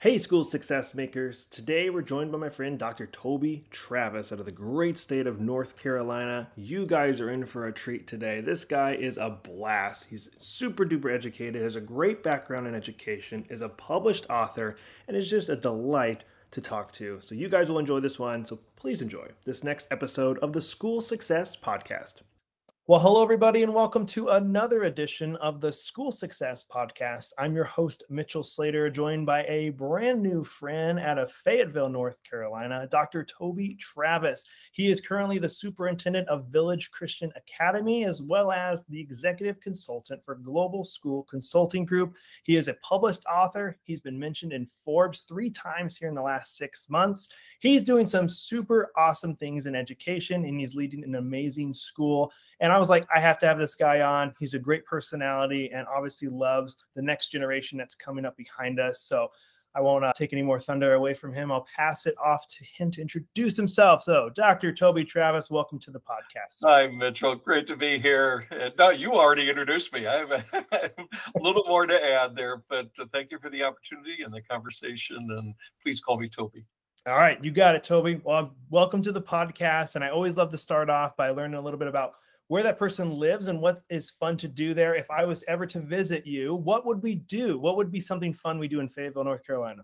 [0.00, 1.44] Hey, school success makers.
[1.46, 3.08] Today we're joined by my friend Dr.
[3.08, 6.52] Toby Travis out of the great state of North Carolina.
[6.54, 8.40] You guys are in for a treat today.
[8.40, 10.06] This guy is a blast.
[10.06, 14.76] He's super duper educated, has a great background in education, is a published author,
[15.08, 17.18] and is just a delight to talk to.
[17.20, 18.44] So, you guys will enjoy this one.
[18.44, 22.22] So, please enjoy this next episode of the School Success Podcast.
[22.88, 27.34] Well, hello, everybody, and welcome to another edition of the School Success Podcast.
[27.36, 32.22] I'm your host, Mitchell Slater, joined by a brand new friend out of Fayetteville, North
[32.22, 33.24] Carolina, Dr.
[33.24, 34.42] Toby Travis.
[34.72, 40.24] He is currently the superintendent of Village Christian Academy, as well as the executive consultant
[40.24, 42.14] for Global School Consulting Group.
[42.44, 43.76] He is a published author.
[43.82, 47.28] He's been mentioned in Forbes three times here in the last six months.
[47.58, 52.32] He's doing some super awesome things in education, and he's leading an amazing school.
[52.60, 54.32] And I was like, I have to have this guy on.
[54.38, 59.00] He's a great personality and obviously loves the next generation that's coming up behind us.
[59.00, 59.32] So
[59.74, 61.50] I won't uh, take any more thunder away from him.
[61.50, 64.04] I'll pass it off to him to introduce himself.
[64.04, 64.72] So, Dr.
[64.72, 66.60] Toby Travis, welcome to the podcast.
[66.62, 67.34] Hi, Mitchell.
[67.34, 68.46] Great to be here.
[68.52, 70.06] And, no, you already introduced me.
[70.06, 73.64] I have a, a little more to add there, but uh, thank you for the
[73.64, 75.16] opportunity and the conversation.
[75.36, 76.64] And please call me Toby.
[77.08, 78.20] All right, you got it, Toby.
[78.22, 79.96] Well, welcome to the podcast.
[79.96, 82.12] And I always love to start off by learning a little bit about
[82.48, 84.94] where that person lives and what is fun to do there.
[84.94, 87.58] If I was ever to visit you, what would we do?
[87.58, 89.82] What would be something fun we do in Fayetteville, North Carolina?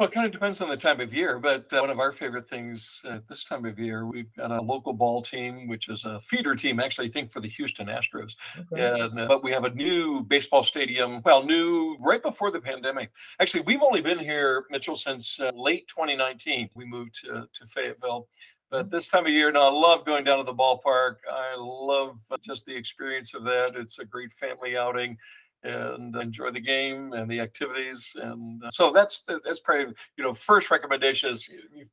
[0.00, 2.10] Well, it kind of depends on the time of year, but uh, one of our
[2.10, 6.06] favorite things at this time of year, we've got a local ball team, which is
[6.06, 8.34] a feeder team, actually, I think for the Houston Astros.
[8.58, 8.98] Okay.
[8.98, 13.10] And, uh, but we have a new baseball stadium, well, new right before the pandemic.
[13.40, 16.70] Actually, we've only been here, Mitchell, since uh, late 2019.
[16.74, 18.26] We moved to, to Fayetteville.
[18.70, 21.16] But this time of year, now I love going down to the ballpark.
[21.30, 23.72] I love uh, just the experience of that.
[23.74, 25.18] It's a great family outing
[25.62, 28.16] and enjoy the game and the activities.
[28.20, 31.48] And uh, so that's that's probably you know first recommendation is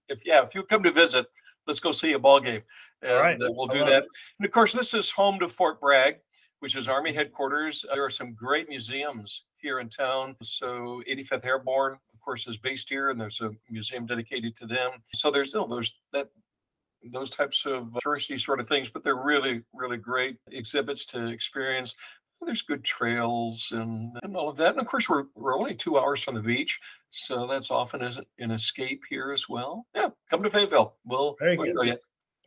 [0.07, 1.25] if, yeah if you come to visit,
[1.65, 2.61] let's go see a ball game,
[3.01, 3.41] and right.
[3.41, 4.03] uh, we'll do that.
[4.39, 6.17] And of course, this is home to Fort Bragg,
[6.59, 7.83] which is Army headquarters.
[7.91, 10.35] There are some great museums here in town.
[10.43, 14.91] So 85th Airborne, of course, is based here, and there's a museum dedicated to them.
[15.13, 16.29] So there's still there's that
[17.11, 21.27] those types of uh, touristy sort of things, but they're really, really great exhibits to
[21.27, 21.95] experience.
[22.41, 24.71] There's good trails and, and all of that.
[24.71, 26.79] And of course, we're, we're only two hours from the beach.
[27.09, 29.87] So that's often an escape here as well.
[29.95, 30.95] Yeah, come to Fayetteville.
[31.03, 31.75] We'll, Very we'll good.
[31.75, 31.97] show you.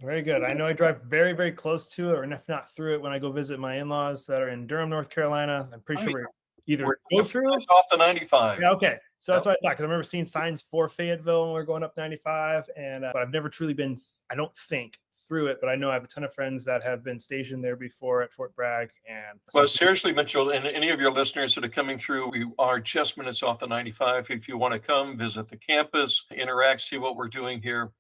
[0.01, 0.45] Very good.
[0.45, 3.13] I know I drive very, very close to it, or if not through it, when
[3.13, 5.69] I go visit my in-laws that are in Durham, North Carolina.
[5.73, 6.25] I'm pretty Oh, sure yeah.
[6.25, 6.40] we're
[6.71, 7.53] either We're go through.
[7.53, 8.61] off the 95.
[8.61, 8.97] Yeah, okay.
[9.19, 9.73] So that's what I thought.
[9.73, 13.11] Because I remember seeing signs for Fayetteville when we are going up 95, and uh,
[13.13, 14.01] but I've never truly been.
[14.31, 14.99] I don't think
[15.29, 17.63] through it, but I know I have a ton of friends that have been stationed
[17.63, 18.91] there before at Fort Bragg.
[19.09, 22.81] And Well, seriously, Mitchell, and any of your listeners that are coming through, we are
[22.81, 24.31] just minutes off the 95.
[24.31, 27.93] If you want to come visit the campus, interact, see what we're doing here,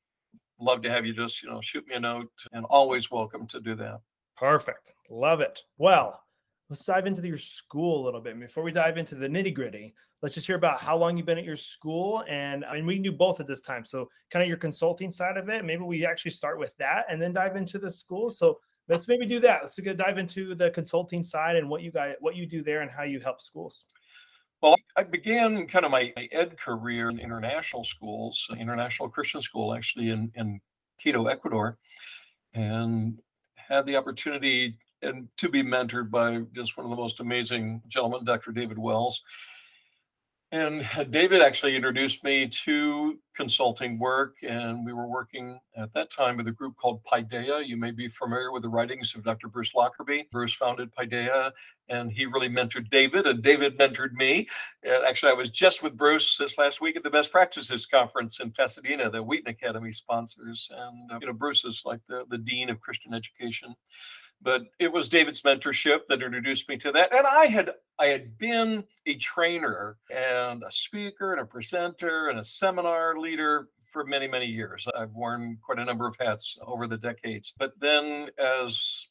[0.59, 3.61] love to have you just, you know, shoot me a note and always welcome to
[3.61, 4.01] do that.
[4.37, 4.95] Perfect.
[5.11, 5.61] Love it.
[5.79, 6.21] Well,
[6.71, 8.39] let's dive into your school a little bit.
[8.39, 9.93] Before we dive into the nitty gritty,
[10.23, 12.25] let's just hear about how long you've been at your school.
[12.29, 13.85] And I mean, we can do both at this time.
[13.85, 15.65] So, kind of your consulting side of it.
[15.65, 18.31] Maybe we actually start with that and then dive into the school.
[18.31, 19.61] So, let's maybe do that.
[19.63, 22.91] Let's dive into the consulting side and what you guys, what you do there and
[22.91, 23.85] how you help schools.
[24.63, 29.75] Well, I began kind of my my ed career in international schools, international Christian school,
[29.75, 30.61] actually in, in
[31.01, 31.79] Quito, Ecuador,
[32.53, 33.19] and
[33.55, 38.25] had the opportunity and to be mentored by just one of the most amazing gentlemen,
[38.25, 38.53] Dr.
[38.53, 39.23] David Wells.
[40.53, 46.37] And David actually introduced me to consulting work, and we were working at that time
[46.37, 47.65] with a group called Paideia.
[47.65, 49.47] You may be familiar with the writings of Dr.
[49.47, 50.27] Bruce Lockerbie.
[50.33, 51.53] Bruce founded Paideia,
[51.89, 54.49] and he really mentored David, and David mentored me.
[54.83, 58.41] And actually, I was just with Bruce this last week at the Best Practices Conference
[58.41, 60.69] in Pasadena, that Wheaton Academy sponsors.
[60.77, 63.77] And uh, you know, Bruce is like the, the dean of Christian education.
[64.43, 67.15] But it was David's mentorship that introduced me to that.
[67.15, 72.39] And I had I had been a trainer and a speaker and a presenter and
[72.39, 74.87] a seminar leader for many many years.
[74.97, 77.53] I've worn quite a number of hats over the decades.
[77.59, 79.07] But then as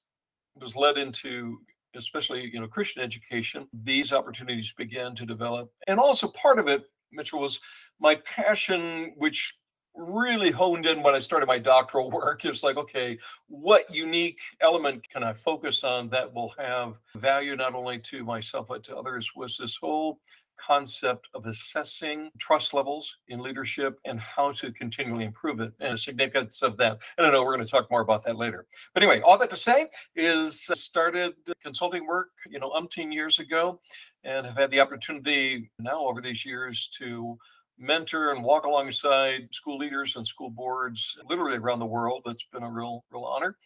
[0.56, 1.60] was led into
[1.96, 5.72] especially you know Christian education, these opportunities began to develop.
[5.88, 7.60] And also part of it, Mitchell, was
[8.00, 9.59] my passion, which
[10.00, 12.46] really honed in when I started my doctoral work.
[12.46, 13.18] It's like, okay,
[13.48, 18.68] what unique element can I focus on that will have value not only to myself
[18.70, 19.32] but to others?
[19.36, 20.20] Was this whole
[20.60, 25.98] concept of assessing trust levels in leadership and how to continually improve it and the
[25.98, 27.00] significance of that.
[27.18, 28.68] I don't know we're going to talk more about that later.
[28.94, 33.40] But anyway, all that to say is uh, started consulting work, you know, umpteen years
[33.40, 33.80] ago
[34.24, 37.38] and have had the opportunity now over these years to
[37.80, 42.22] mentor and walk alongside school leaders and school boards literally around the world.
[42.26, 43.58] That's been a real, real honor.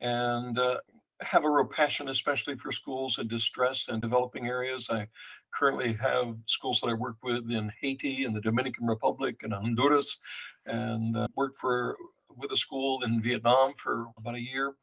[0.00, 0.78] And uh,
[1.20, 4.88] have a real passion, especially for schools in distress and developing areas.
[4.90, 5.08] I
[5.52, 10.18] currently have schools that I work with in Haiti and the Dominican Republic and Honduras,
[10.66, 11.96] and uh, worked for
[12.36, 14.74] with a school in Vietnam for about a year.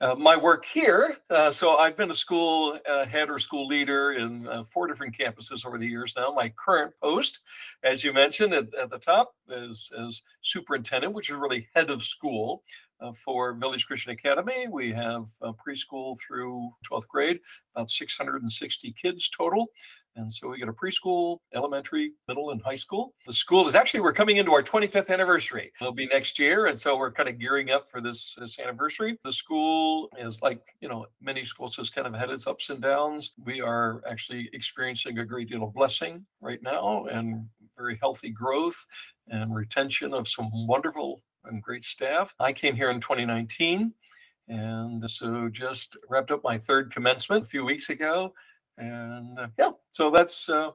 [0.00, 4.12] Uh, my work here, uh, so I've been a school uh, head or school leader
[4.12, 6.30] in uh, four different campuses over the years now.
[6.30, 7.40] My current post,
[7.82, 12.04] as you mentioned at, at the top, is as superintendent, which is really head of
[12.04, 12.62] school
[13.00, 14.68] uh, for Village Christian Academy.
[14.70, 17.40] We have preschool through 12th grade,
[17.74, 19.66] about 660 kids total.
[20.18, 23.14] And so we got a preschool, elementary, middle, and high school.
[23.24, 25.72] The school is actually, we're coming into our 25th anniversary.
[25.80, 26.66] It'll be next year.
[26.66, 29.16] And so we're kind of gearing up for this, this anniversary.
[29.24, 32.82] The school is like, you know, many schools has kind of had its ups and
[32.82, 33.32] downs.
[33.44, 38.76] We are actually experiencing a great deal of blessing right now and very healthy growth
[39.28, 42.34] and retention of some wonderful and great staff.
[42.40, 43.92] I came here in 2019
[44.48, 48.32] and so just wrapped up my third commencement a few weeks ago.
[48.78, 50.70] And uh, yeah, so that's, uh,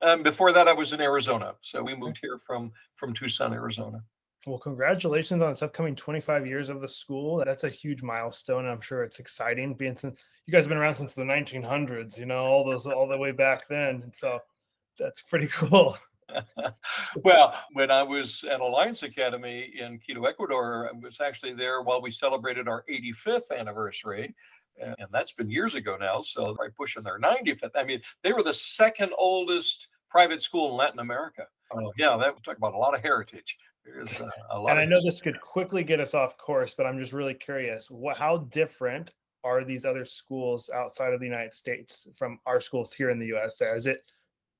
[0.00, 1.54] and before that I was in Arizona.
[1.60, 4.02] So we moved here from, from Tucson, Arizona.
[4.46, 7.44] Well, congratulations on this upcoming 25 years of the school.
[7.44, 8.66] That's a huge milestone.
[8.66, 12.26] I'm sure it's exciting being since you guys have been around since the 1900s, you
[12.26, 14.10] know, all those all the way back then.
[14.16, 14.40] So
[14.98, 15.96] that's pretty cool.
[17.22, 22.02] well, when I was at Alliance Academy in Quito, Ecuador, I was actually there while
[22.02, 24.34] we celebrated our 85th anniversary.
[24.80, 26.20] And that's been years ago now.
[26.20, 27.70] So they're pushing their 95th.
[27.74, 31.46] I mean, they were the second oldest private school in Latin America.
[31.74, 33.56] Oh, yeah, that we talk about a lot of heritage.
[33.84, 34.70] There's uh, a, a lot.
[34.72, 37.90] And I know this could quickly get us off course, but I'm just really curious.
[37.90, 39.12] What, how different
[39.44, 43.26] are these other schools outside of the United States from our schools here in the
[43.26, 43.74] USA?
[43.74, 44.02] Is it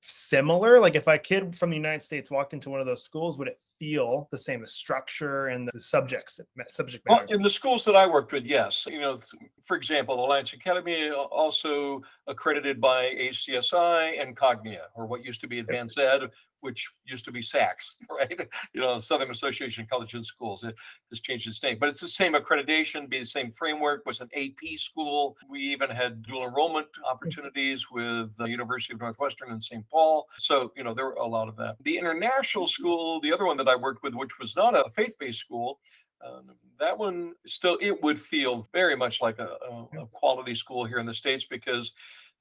[0.01, 0.79] similar?
[0.79, 3.47] Like if a kid from the United States walked into one of those schools, would
[3.47, 6.39] it feel the same, the structure and the subjects,
[6.69, 7.25] subject matter?
[7.27, 8.87] Well, in the schools that I worked with, yes.
[8.89, 9.19] You know,
[9.61, 15.47] for example, Alliance Academy uh, also accredited by ACSI and Cognia, or what used to
[15.47, 16.29] be AdvancED,
[16.63, 18.47] which used to be SACS, right?
[18.73, 20.63] You know, Southern Association of Colleges and Schools.
[20.63, 20.75] It
[21.09, 24.29] has changed its name, but it's the same accreditation, be the same framework, was an
[24.35, 25.37] AP school.
[25.49, 29.85] We even had dual enrollment opportunities with the University of Northwestern and St.
[29.89, 30.27] Paul.
[30.37, 31.75] So, you know, there were a lot of that.
[31.81, 35.39] The international school, the other one that I worked with, which was not a faith-based
[35.39, 35.79] school,
[36.25, 40.85] um, that one still it would feel very much like a, a, a, quality school
[40.85, 41.91] here in the states because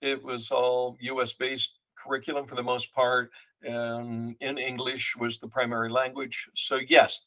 [0.01, 1.33] it was all U.S.
[1.33, 3.31] based curriculum for the most part
[3.65, 6.49] and in English was the primary language.
[6.55, 7.23] So yes,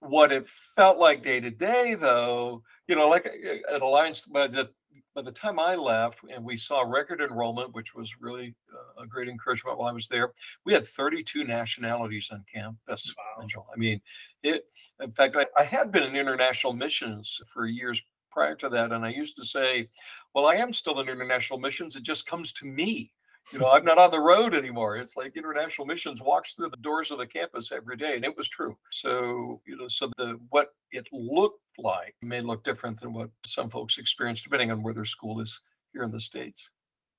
[0.00, 4.46] what it felt like day to day, though, you know, like uh, at Alliance, by
[4.46, 4.70] the
[5.14, 9.06] by the time I left, and we saw record enrollment, which was really uh, a
[9.06, 10.32] great encouragement while I was there.
[10.64, 13.12] We had 32 nationalities on campus.
[13.18, 13.66] Wow.
[13.74, 14.00] I mean,
[14.42, 14.66] it.
[15.00, 19.04] In fact, I, I had been in international missions for years prior to that, and
[19.04, 19.88] I used to say,
[20.34, 21.96] "Well, I am still in international missions.
[21.96, 23.10] It just comes to me."
[23.52, 24.96] You know, I'm not on the road anymore.
[24.96, 28.36] It's like international missions walks through the doors of the campus every day, and it
[28.36, 28.76] was true.
[28.90, 33.70] So, you know, so the what it looked like may look different than what some
[33.70, 35.60] folks experience, depending on where their school is
[35.92, 36.70] here in the states.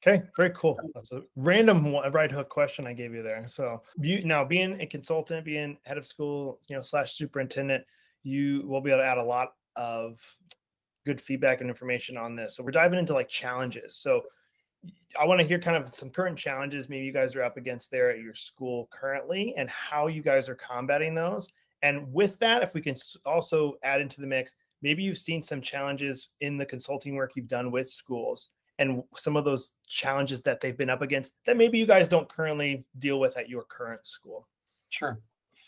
[0.05, 0.79] Okay, very cool.
[0.95, 3.43] That's a random right hook question I gave you there.
[3.47, 7.83] So, you now being a consultant, being head of school, you know, slash superintendent,
[8.23, 10.19] you will be able to add a lot of
[11.05, 12.55] good feedback and information on this.
[12.55, 13.95] So, we're diving into like challenges.
[13.95, 14.23] So,
[15.19, 17.91] I want to hear kind of some current challenges maybe you guys are up against
[17.91, 21.49] there at your school currently and how you guys are combating those.
[21.81, 22.95] And with that, if we can
[23.25, 27.47] also add into the mix, maybe you've seen some challenges in the consulting work you've
[27.47, 31.77] done with schools and some of those challenges that they've been up against that maybe
[31.77, 34.47] you guys don't currently deal with at your current school.
[34.89, 35.19] Sure.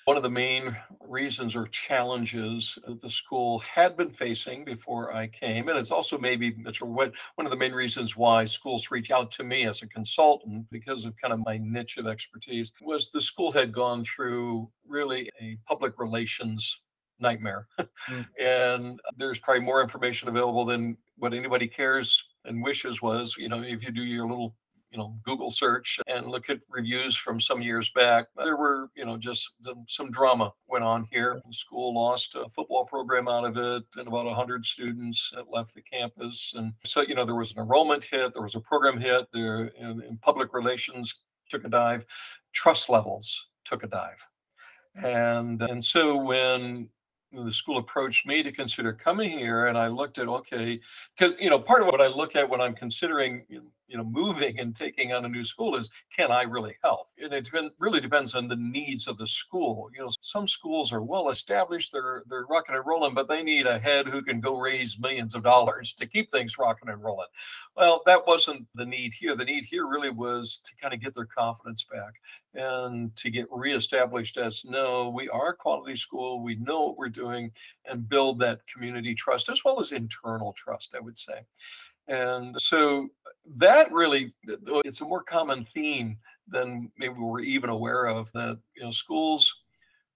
[0.06, 5.28] One of the main reasons or challenges that the school had been facing before I
[5.28, 9.12] came, and it's also maybe it's one one of the main reasons why schools reach
[9.12, 13.12] out to me as a consultant because of kind of my niche of expertise, was
[13.12, 16.82] the school had gone through really a public relations
[17.20, 17.68] nightmare.
[18.10, 18.28] Mm.
[18.40, 23.64] and there's probably more information available than what anybody cares and wishes was, you know,
[23.64, 24.56] if you do your little
[24.94, 28.28] you know google search and look at reviews from some years back.
[28.38, 31.42] There were you know just some, some drama went on here.
[31.46, 35.82] The school lost a football program out of it and about 100 students left the
[35.82, 36.54] campus.
[36.56, 39.72] And so you know there was an enrollment hit there was a program hit there
[39.80, 41.16] and public relations
[41.50, 42.06] took a dive.
[42.54, 44.28] Trust levels took a dive.
[44.96, 46.90] And and so when
[47.34, 50.80] the school approached me to consider coming here and i looked at okay
[51.18, 53.44] because you know part of what i look at when i'm considering
[53.88, 57.08] you know moving and taking on a new school is can i really help?
[57.18, 57.50] And it
[57.80, 59.90] really depends on the needs of the school.
[59.94, 63.68] You know some schools are well established they're they're rocking and rolling but they need
[63.68, 67.28] a head who can go raise millions of dollars to keep things rocking and rolling.
[67.76, 69.36] Well that wasn't the need here.
[69.36, 72.14] The need here really was to kind of get their confidence back
[72.56, 77.10] and to get reestablished as no we are a quality school we know what we're
[77.10, 77.52] doing
[77.86, 81.42] and build that community trust as well as internal trust i would say
[82.08, 83.08] and so
[83.58, 84.34] that really
[84.86, 86.18] it's a more common theme
[86.48, 89.64] than maybe we're even aware of that you know schools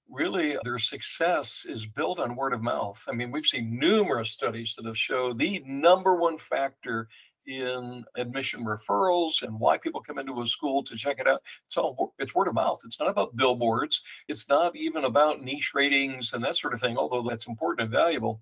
[0.10, 3.04] really their success is built on word of mouth.
[3.10, 7.08] I mean we've seen numerous studies that have shown the number one factor
[7.46, 11.42] in admission referrals and why people come into a school to check it out.
[11.66, 12.80] It's all it's word of mouth.
[12.86, 14.02] It's not about billboards.
[14.28, 17.92] It's not even about niche ratings and that sort of thing although that's important and
[17.92, 18.42] valuable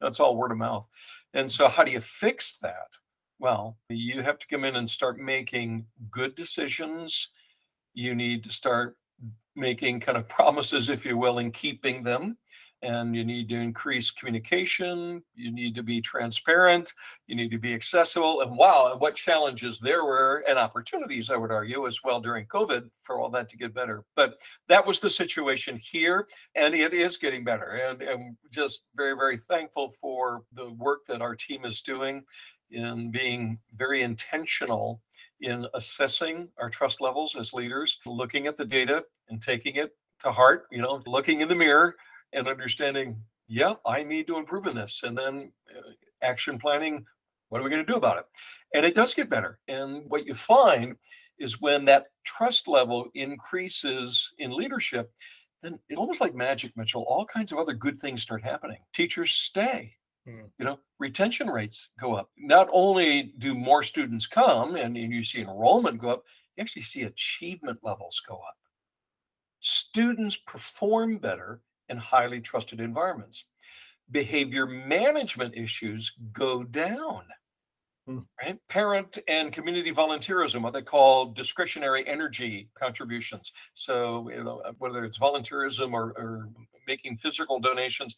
[0.00, 0.88] that's all word of mouth
[1.34, 2.88] and so how do you fix that
[3.40, 7.30] well, you have to come in and start making good decisions.
[7.94, 8.98] You need to start
[9.56, 12.36] making kind of promises, if you will, and keeping them.
[12.82, 15.22] And you need to increase communication.
[15.34, 16.94] You need to be transparent.
[17.26, 18.40] You need to be accessible.
[18.40, 22.88] And wow, what challenges there were and opportunities, I would argue, as well during COVID
[23.02, 24.04] for all that to get better.
[24.16, 27.72] But that was the situation here, and it is getting better.
[27.72, 32.24] And I'm just very, very thankful for the work that our team is doing
[32.70, 35.02] in being very intentional
[35.42, 40.30] in assessing our trust levels as leaders, looking at the data and taking it to
[40.30, 41.96] heart, you know, looking in the mirror
[42.32, 45.02] and understanding, yeah, I need to improve in this.
[45.02, 45.90] And then uh,
[46.22, 47.04] action planning,
[47.48, 48.24] what are we going to do about it?
[48.74, 49.58] And it does get better.
[49.68, 50.96] And what you find
[51.38, 55.10] is when that trust level increases in leadership,
[55.62, 57.04] then it's almost like magic, Mitchell.
[57.08, 58.78] All kinds of other good things start happening.
[58.92, 59.94] Teachers stay
[60.28, 60.50] Mm.
[60.58, 65.22] you know retention rates go up not only do more students come and, and you
[65.22, 66.24] see enrollment go up
[66.56, 68.56] you actually see achievement levels go up
[69.60, 73.44] students perform better in highly trusted environments.
[74.10, 77.24] Behavior management issues go down
[78.06, 78.20] Hmm.
[78.42, 78.58] right?
[78.68, 83.52] Parent and community volunteerism what they call discretionary energy contributions.
[83.74, 86.48] So you know whether it's volunteerism or, or
[86.88, 88.16] making physical donations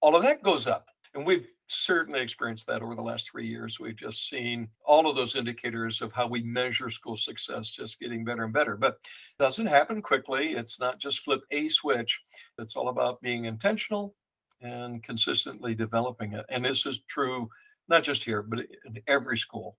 [0.00, 3.80] all of that goes up and we've certainly experienced that over the last three years.
[3.80, 8.24] We've just seen all of those indicators of how we measure school success just getting
[8.24, 8.76] better and better.
[8.76, 10.52] But it doesn't happen quickly.
[10.52, 12.22] It's not just flip a switch.
[12.58, 14.14] It's all about being intentional
[14.60, 16.44] and consistently developing it.
[16.48, 17.48] And this is true
[17.88, 19.76] not just here, but in every school.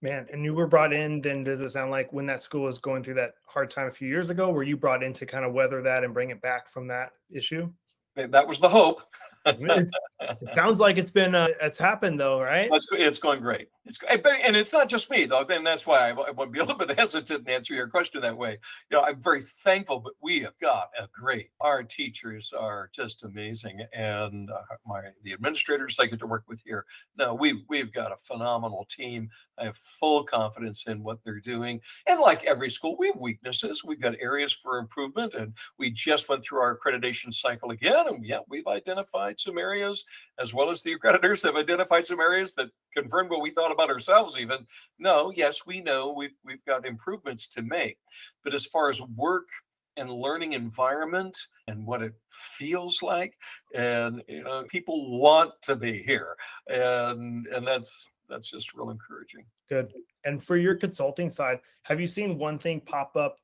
[0.00, 2.78] Man, and you were brought in, then does it sound like when that school was
[2.78, 5.44] going through that hard time a few years ago, were you brought in to kind
[5.44, 7.70] of weather that and bring it back from that issue?
[8.16, 9.02] That was the hope.
[9.44, 12.68] It's, it sounds like it's been uh, it's happened though, right?
[12.72, 13.68] It's, it's going great.
[13.84, 15.44] It's and it's not just me though.
[15.48, 18.20] And that's why I, I to be a little bit hesitant and answer your question
[18.22, 18.58] that way.
[18.90, 21.50] You know, I'm very thankful, but we have got a great.
[21.60, 26.62] Our teachers are just amazing, and uh, my the administrators I get to work with
[26.64, 26.84] here.
[27.18, 29.28] No, we we've got a phenomenal team.
[29.58, 31.80] I have full confidence in what they're doing.
[32.08, 33.82] And like every school, we have weaknesses.
[33.84, 38.24] We've got areas for improvement, and we just went through our accreditation cycle again, and
[38.24, 40.04] yeah, we've identified some areas
[40.38, 43.90] as well as the accreditors have identified some areas that confirmed what we thought about
[43.90, 44.66] ourselves even.
[44.98, 47.98] No yes we know we've we've got improvements to make.
[48.44, 49.48] But as far as work
[49.96, 51.36] and learning environment
[51.68, 53.34] and what it feels like
[53.74, 56.34] and you know people want to be here
[56.68, 59.44] and and that's that's just real encouraging.
[59.68, 59.92] Good.
[60.24, 63.36] And for your consulting side, have you seen one thing pop up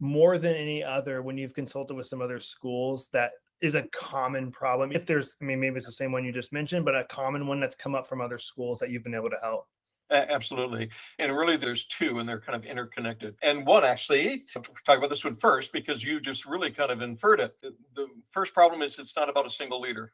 [0.00, 3.30] more than any other when you've consulted with some other schools that
[3.62, 4.92] is a common problem?
[4.92, 7.46] If there's, I mean, maybe it's the same one you just mentioned, but a common
[7.46, 9.66] one that's come up from other schools that you've been able to help.
[10.10, 10.90] Absolutely.
[11.18, 13.34] And really, there's two, and they're kind of interconnected.
[13.42, 17.00] And one, actually, to talk about this one first, because you just really kind of
[17.00, 17.56] inferred it.
[17.62, 20.12] The- The first problem is it's not about a single leader.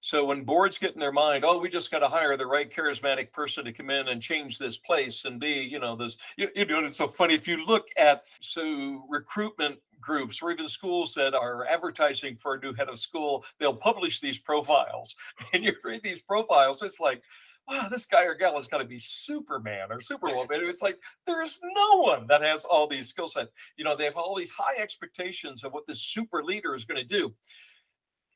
[0.00, 2.68] So when boards get in their mind, oh, we just got to hire the right
[2.74, 6.48] charismatic person to come in and change this place and be, you know, this, you,
[6.56, 7.34] you know, it's so funny.
[7.34, 12.60] If you look at so recruitment groups or even schools that are advertising for a
[12.60, 15.14] new head of school, they'll publish these profiles.
[15.54, 17.22] And you read these profiles, it's like,
[17.68, 20.60] wow, this guy or gal has got to be Superman or Superwoman.
[20.62, 23.50] It's like there's no one that has all these skill sets.
[23.76, 27.00] You know, they have all these high expectations of what this super leader is going
[27.00, 27.34] to do.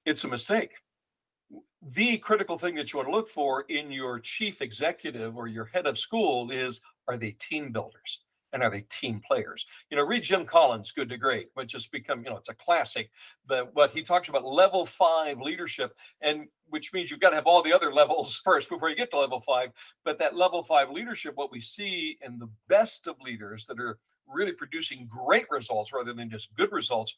[0.04, 0.73] It's a mistake.
[1.82, 5.66] The critical thing that you want to look for in your chief executive or your
[5.66, 8.25] head of school is are they team builders?
[8.56, 9.66] And are they team players?
[9.90, 12.54] You know, read Jim Collins, Good to Great, which has become, you know, it's a
[12.54, 13.10] classic.
[13.46, 17.46] But what he talks about level five leadership, and which means you've got to have
[17.46, 19.72] all the other levels first before you get to level five.
[20.06, 23.98] But that level five leadership, what we see in the best of leaders that are
[24.26, 27.14] really producing great results rather than just good results,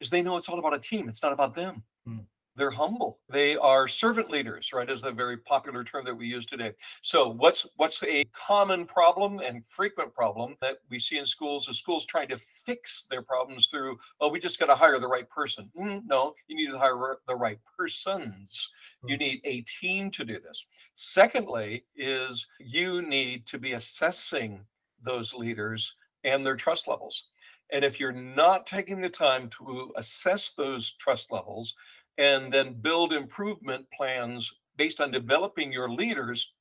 [0.00, 1.08] is they know it's all about a team.
[1.08, 1.82] It's not about them.
[2.06, 2.18] Hmm.
[2.58, 3.20] They're humble.
[3.28, 4.90] They are servant leaders, right?
[4.90, 6.74] Is a very popular term that we use today.
[7.02, 11.78] So what's what's a common problem and frequent problem that we see in schools is
[11.78, 15.28] schools trying to fix their problems through, oh, we just got to hire the right
[15.30, 15.70] person.
[15.78, 18.68] Mm, no, you need to hire the right persons.
[19.06, 19.20] You Hmm.
[19.20, 20.66] need a team to do this.
[20.96, 24.66] Secondly, is you need to be assessing
[25.00, 27.28] those leaders and their trust levels.
[27.70, 31.74] And if you're not taking the time to assess those trust levels
[32.18, 36.52] and then build improvement plans based on developing your leaders,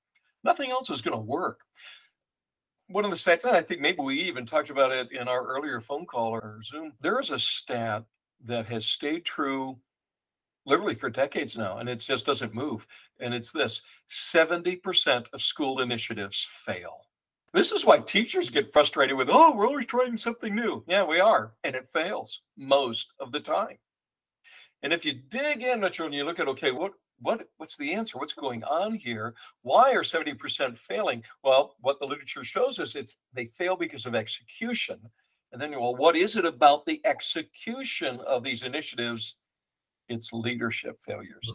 [0.44, 1.60] nothing else is going to work.
[2.88, 5.46] One of the stats, and I think maybe we even talked about it in our
[5.46, 8.06] earlier phone call or Zoom, there is a stat
[8.46, 9.78] that has stayed true
[10.66, 12.86] literally for decades now, and it just doesn't move.
[13.20, 17.02] And it's this 70% of school initiatives fail.
[17.54, 20.84] This is why teachers get frustrated with, oh, we're always trying something new.
[20.88, 21.54] Yeah, we are.
[21.64, 23.78] And it fails most of the time.
[24.84, 27.94] And if you dig in, Mitchell, and you look at, okay, what what what's the
[27.94, 28.18] answer?
[28.18, 29.34] What's going on here?
[29.64, 31.24] Why are 70% failing?
[31.44, 35.00] Well, what the literature shows us, it's they fail because of execution.
[35.52, 39.38] And then, well, what is it about the execution of these initiatives?
[40.10, 41.52] It's leadership failures.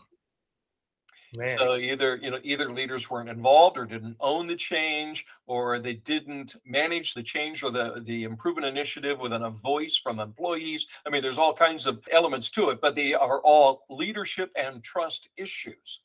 [1.35, 1.57] Man.
[1.57, 5.95] So either, you know, either leaders weren't involved or didn't own the change, or they
[5.95, 10.87] didn't manage the change or the, the improvement initiative within a voice from employees.
[11.07, 14.85] I mean, there's all kinds of elements to it, but they are all leadership and
[14.85, 16.01] trust issues.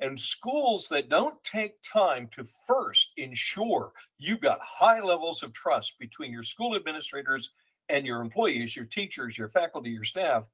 [0.00, 6.00] And schools that don't take time to first ensure you've got high levels of trust
[6.00, 7.52] between your school administrators
[7.88, 10.48] and your employees, your teachers, your faculty, your staff,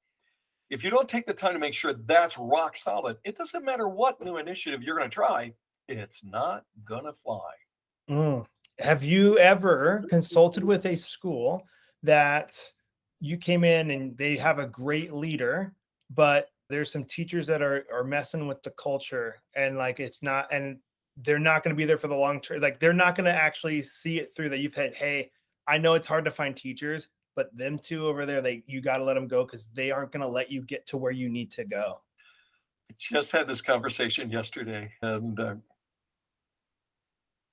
[0.71, 3.89] if you don't take the time to make sure that's rock solid, it doesn't matter
[3.89, 5.53] what new initiative you're going to try,
[5.89, 7.51] it's not going to fly.
[8.09, 8.47] Mm.
[8.79, 11.67] Have you ever consulted with a school
[12.03, 12.57] that
[13.21, 15.75] you came in and they have a great leader,
[16.09, 20.47] but there's some teachers that are are messing with the culture and like it's not
[20.53, 20.79] and
[21.17, 22.61] they're not going to be there for the long term.
[22.61, 25.31] Like they're not going to actually see it through that you've had, hey,
[25.67, 27.09] I know it's hard to find teachers,
[27.41, 30.13] but them two over there, they you got to let them go because they aren't
[30.13, 32.03] going to let you get to where you need to go.
[32.91, 35.55] I just had this conversation yesterday, and uh,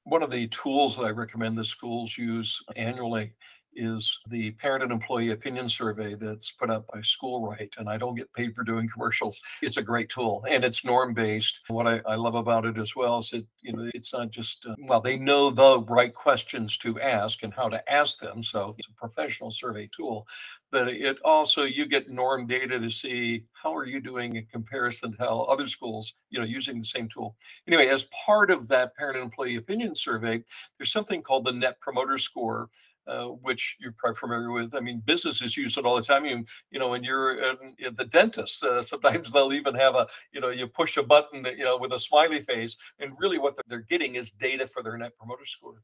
[0.04, 3.32] one of the tools that I recommend the schools use annually
[3.78, 7.78] is the parent and employee opinion survey that's put out by Schoolright.
[7.78, 9.40] And I don't get paid for doing commercials.
[9.62, 11.62] It's a great tool and it's norm based.
[11.68, 14.66] What I, I love about it as well is it, you know, it's not just,
[14.66, 18.44] uh, well, they know the right questions to ask and how to ask them.
[18.44, 20.28] So it's a professional survey tool,
[20.72, 25.12] but it also, you get norm data to see how are you doing in comparison
[25.12, 27.36] to how other schools, you know, using the same tool.
[27.68, 30.44] Anyway, as part of that parent and employee opinion survey,
[30.78, 32.70] there's something called the Net Promoter Score,
[33.08, 34.76] uh, which you're probably familiar with.
[34.76, 36.26] I mean, businesses use it all the time.
[36.26, 40.42] You, you know, when you're at the dentist, uh, sometimes they'll even have a, you
[40.42, 43.86] know, you push a button, you know, with a smiley face, and really what they're
[43.90, 45.82] getting is data for their Net Promoter Score.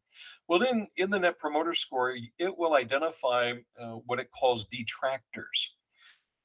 [0.47, 5.75] Well, in in the Net Promoter Score, it will identify uh, what it calls detractors.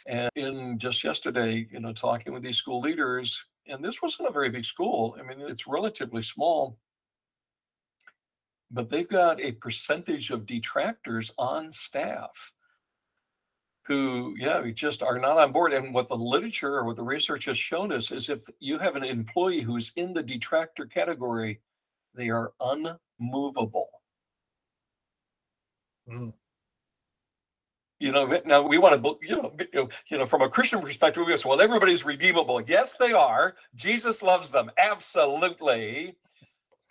[0.06, 4.32] And in just yesterday, you know, talking with these school leaders, and this wasn't a
[4.32, 5.16] very big school.
[5.18, 6.78] I mean, it's relatively small
[8.70, 12.52] but they've got a percentage of detractors on staff
[13.88, 15.72] who yeah just are not on board.
[15.72, 18.96] And what the literature or what the research has shown us is if you have
[18.96, 21.60] an employee who's in the detractor category
[22.14, 23.88] they are unmovable.
[26.10, 26.32] Mm.
[27.98, 29.52] you know now we want to you know
[30.10, 32.60] you know, from a christian perspective we go well everybody's redeemable.
[32.66, 33.56] Yes they are.
[33.74, 34.70] Jesus loves them.
[34.76, 36.16] Absolutely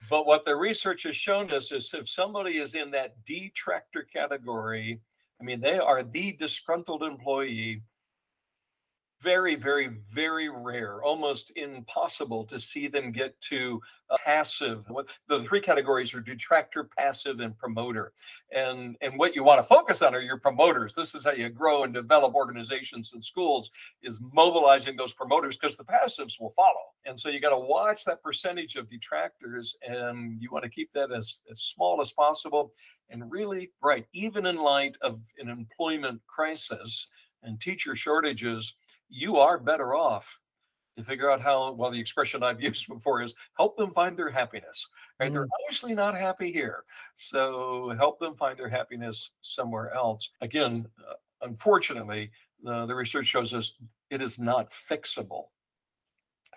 [0.10, 5.02] But what the research has shown us is if somebody is in that detractor category,
[5.40, 7.82] I mean, they are the disgruntled employee
[9.22, 14.86] very, very, very rare, almost impossible to see them get to uh, passive.
[15.28, 18.14] The three categories are detractor, passive, and promoter.
[18.54, 20.94] And and what you want to focus on are your promoters.
[20.94, 23.72] This is how you grow and develop organizations and schools
[24.04, 26.94] is mobilizing those promoters because the passives will follow.
[27.06, 30.92] And so you got to watch that percentage of detractors and you want to keep
[30.94, 32.74] that as, as small as possible.
[33.10, 37.08] And really, right, even in light of an employment crisis
[37.44, 38.76] and teacher shortages,
[39.10, 40.40] you are better off
[40.98, 44.30] to figure out how well the expression i've used before is help them find their
[44.30, 44.88] happiness
[45.20, 45.32] right?
[45.32, 45.50] They're Mm.
[45.66, 46.84] obviously not happy here.
[47.16, 50.32] So help them find their happiness somewhere else.
[50.42, 52.32] Again uh, unfortunately
[52.64, 53.76] the, the research shows us
[54.10, 55.46] it is not fixable.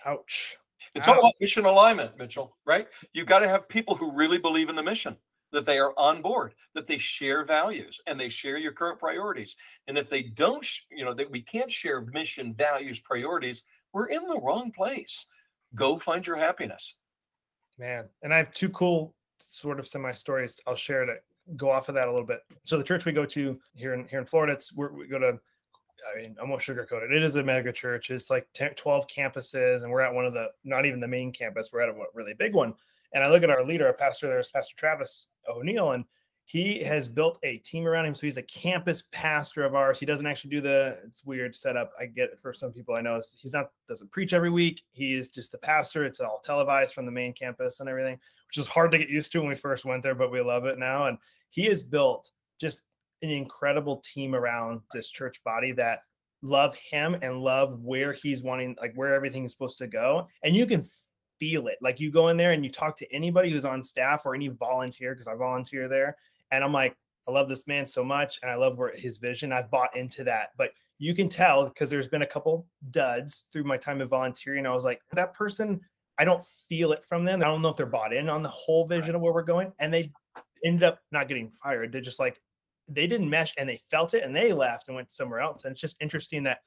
[0.06, 0.56] Ouch.
[0.94, 2.86] it's all about mission alignment mitchell right?
[3.12, 5.16] You've got to have people who really believe in the mission
[5.52, 9.56] that they are on board that they share values and they share your current priorities
[9.88, 14.26] and if they don't you know that we can't share mission values priorities we're in
[14.26, 15.26] the wrong place
[15.74, 16.94] go find your happiness
[17.80, 20.60] Man, and I have two cool sort of semi stories.
[20.66, 21.14] I'll share to
[21.56, 22.40] go off of that a little bit.
[22.62, 25.18] So the church we go to here in here in Florida, it's we're, we go
[25.18, 25.38] to.
[26.12, 27.12] I mean, I won't sugarcoat it.
[27.12, 28.10] It is a mega church.
[28.10, 31.32] It's like 10, 12 campuses, and we're at one of the not even the main
[31.32, 31.70] campus.
[31.72, 32.74] We're at a really big one.
[33.12, 36.04] And I look at our leader, our pastor there is Pastor Travis O'Neill, and
[36.44, 38.14] he has built a team around him.
[38.14, 40.00] So he's a campus pastor of ours.
[40.00, 41.92] He doesn't actually do the it's weird setup.
[41.98, 43.20] I get it for some people I know.
[43.38, 44.82] He's not doesn't preach every week.
[44.90, 46.04] He is just the pastor.
[46.04, 48.18] It's all televised from the main campus and everything,
[48.48, 50.64] which is hard to get used to when we first went there, but we love
[50.64, 51.06] it now.
[51.06, 51.18] And
[51.50, 52.82] he has built just
[53.22, 56.00] an incredible team around this church body that
[56.42, 60.26] love him and love where he's wanting, like where everything's supposed to go.
[60.42, 60.88] And you can
[61.40, 61.78] feel it.
[61.80, 64.48] Like you go in there and you talk to anybody who's on staff or any
[64.48, 66.16] volunteer, because I volunteer there,
[66.52, 66.94] and I'm like,
[67.26, 69.52] I love this man so much, and I love where his vision.
[69.52, 73.64] I've bought into that, but you can tell because there's been a couple duds through
[73.64, 74.66] my time of volunteering.
[74.66, 75.80] I was like, that person,
[76.18, 77.40] I don't feel it from them.
[77.40, 79.72] I don't know if they're bought in on the whole vision of where we're going,
[79.80, 80.12] and they
[80.64, 81.90] ended up not getting fired.
[81.90, 82.40] They're just like
[82.88, 85.64] they didn't mesh, and they felt it, and they left and went somewhere else.
[85.64, 86.58] And it's just interesting that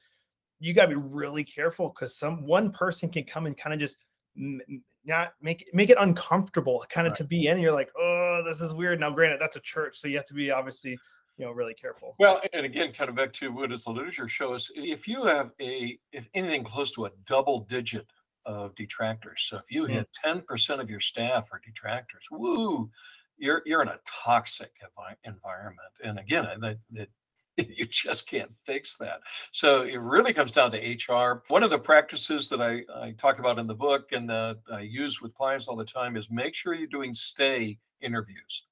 [0.60, 3.80] you got to be really careful because some one person can come and kind of
[3.80, 3.98] just
[4.36, 7.18] not make make it uncomfortable kind of Right.
[7.18, 10.08] to be in you're like oh this is weird now granted that's a church so
[10.08, 10.92] you have to be obviously
[11.36, 14.28] you know really careful well and again kind of back to what does the literature
[14.28, 18.06] show us if you have a if anything close to a double digit
[18.46, 19.90] of detractors so if you Mm.
[19.90, 22.90] hit 10% of your staff are detractors woo
[23.36, 27.08] you're you're in a toxic envi- environment and again I- that, that
[27.68, 29.20] you just can't fix that
[29.52, 33.38] so it really comes down to hr one of the practices that i i talk
[33.38, 36.54] about in the book and that i use with clients all the time is make
[36.54, 38.64] sure you're doing stay interviews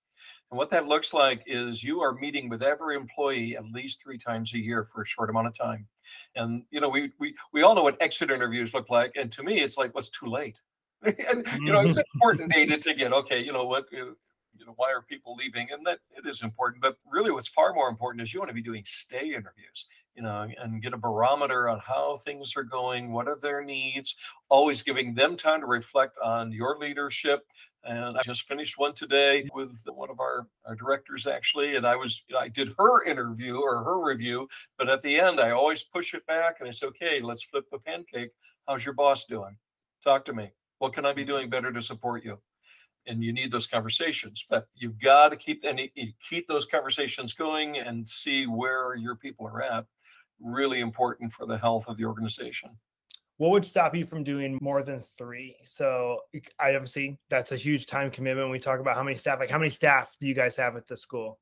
[0.53, 4.19] and what that looks like is you are meeting with every employee at least three
[4.19, 5.87] times a year for a short amount of time.
[6.37, 9.13] And you know, we we we all know what exit interviews look like.
[9.17, 10.61] And to me, it's like, what's too late?
[11.03, 12.17] and you know, it's mm-hmm.
[12.17, 13.15] important data to get.
[13.15, 13.87] Okay, you know what?
[13.99, 14.13] Uh,
[14.63, 15.69] You know, why are people leaving?
[15.71, 16.83] And that it is important.
[16.83, 19.87] But really, what's far more important is you want to be doing stay interviews.
[20.15, 23.13] You know, and get a barometer on how things are going.
[23.13, 24.15] What are their needs?
[24.51, 27.47] Always giving them time to reflect on your leadership
[27.85, 31.97] and I just finished one today with one of our, our directors actually, and I
[31.97, 34.49] was I did her interview or her review,
[34.79, 37.65] but at the end I always push it back and I say, okay, let's flip
[37.71, 38.31] the pancake.
[38.69, 39.57] How's your boss doing?
[40.03, 40.53] Talk to me.
[40.79, 41.31] What can I be mm-hmm.
[41.31, 42.39] doing better to support you?
[43.07, 45.81] And you need those conversations, but you've got to keep and
[46.29, 49.87] keep those conversations going and see where your people are at.
[50.41, 52.71] Really important for the health of the organization.
[53.39, 56.21] what would stop you from doing more than three so
[56.61, 59.59] i obviously that's a huge time commitment we talk about how many staff like how
[59.59, 61.39] many staff do you guys have at the school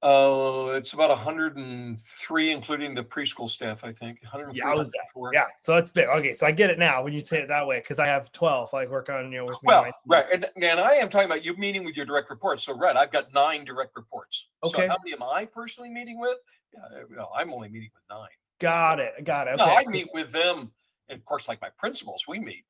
[0.00, 4.22] Oh, it's about 103, including the preschool staff, I think.
[4.22, 4.92] 103, Yeah, I was-
[5.32, 7.66] yeah so that's big okay so i get it now when you say it that
[7.66, 10.26] way because i have 12 like work on you know with Well, right.
[10.32, 12.62] And, and I am talking about you meeting with your direct reports.
[12.64, 14.46] So, right, I've got nine direct reports.
[14.62, 14.82] Okay.
[14.82, 16.38] So, how many am I personally meeting with?
[16.72, 18.28] Yeah, eh, you I'm only meeting with nine.
[18.60, 20.70] got it got it No, I meet with them.
[21.08, 22.64] And of course, like my principals, we meet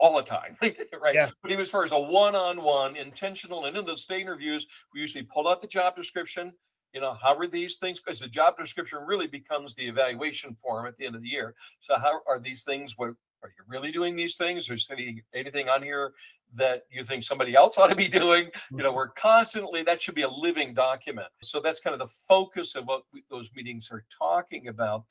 [0.00, 1.14] all the time, right?
[1.14, 1.30] Yeah.
[1.42, 5.24] But even as far as a one-on-one, intentional, and in those stay interviews, we usually
[5.24, 6.52] pull out the job description.
[6.94, 8.00] You know, how are these things?
[8.00, 11.54] Because the job description really becomes the evaluation form at the end of the year.
[11.80, 12.94] So, how are these things?
[12.96, 13.10] What
[13.42, 14.68] are you really doing these things?
[14.68, 16.12] Or is any- anything on here
[16.56, 18.50] that you think somebody else ought to be doing?
[18.70, 21.28] You know, we're constantly that should be a living document.
[21.42, 25.04] So that's kind of the focus of what we, those meetings are talking about.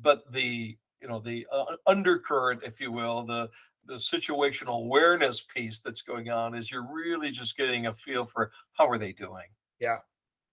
[0.00, 3.50] But the you know the uh, undercurrent, if you will, the
[3.90, 8.52] the situational awareness piece that's going on is you're really just getting a feel for
[8.74, 9.46] how are they doing.
[9.80, 9.98] Yeah.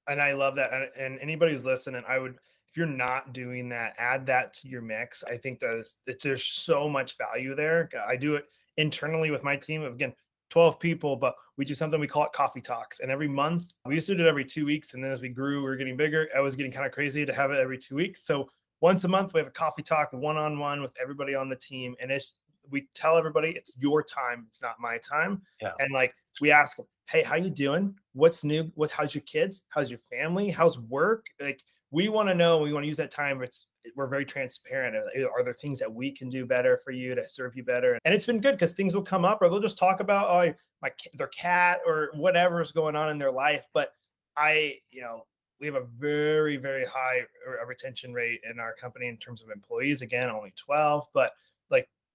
[0.08, 0.74] And I love that.
[0.74, 2.34] And, and anybody who's listening, I would,
[2.68, 5.24] if you're not doing that, add that to your mix.
[5.24, 7.90] I think that it's, there's so much value there.
[8.08, 8.46] I do it
[8.78, 9.84] internally with my team.
[9.84, 10.14] Again,
[10.50, 13.02] 12 people, but we do something we call it coffee talks.
[13.02, 14.96] And every month, we used to do it every two weeks.
[14.96, 16.28] And then as we grew, we were getting bigger.
[16.36, 18.26] I was getting kind of crazy to have it every two weeks.
[18.26, 18.50] So
[18.82, 21.56] once a month, we have a coffee talk one on one with everybody on the
[21.56, 21.96] team.
[22.02, 22.34] And it's,
[22.72, 25.42] we tell everybody it's your time, it's not my time.
[25.62, 25.72] Yeah.
[25.80, 27.96] And like we ask them, hey, how you doing?
[28.14, 28.72] What's new?
[28.76, 29.66] What how's your kids?
[29.70, 30.50] How's your family?
[30.50, 31.26] How's work?
[31.40, 33.42] Like we want to know, we want to use that time.
[33.42, 34.96] It's we're very transparent.
[34.96, 37.64] Uh, eh, are there things that we can do better for you to serve you
[37.64, 37.98] better?
[38.06, 40.54] And it's been good because things will come up, or they'll just talk about oh
[40.82, 43.66] my their cat or whatever's going on in their life.
[43.74, 43.92] But
[44.36, 45.24] I, you know,
[45.60, 49.50] we have a very very high uh, retention rate in our company in terms of
[49.50, 50.02] employees.
[50.02, 51.32] Again, only twelve, but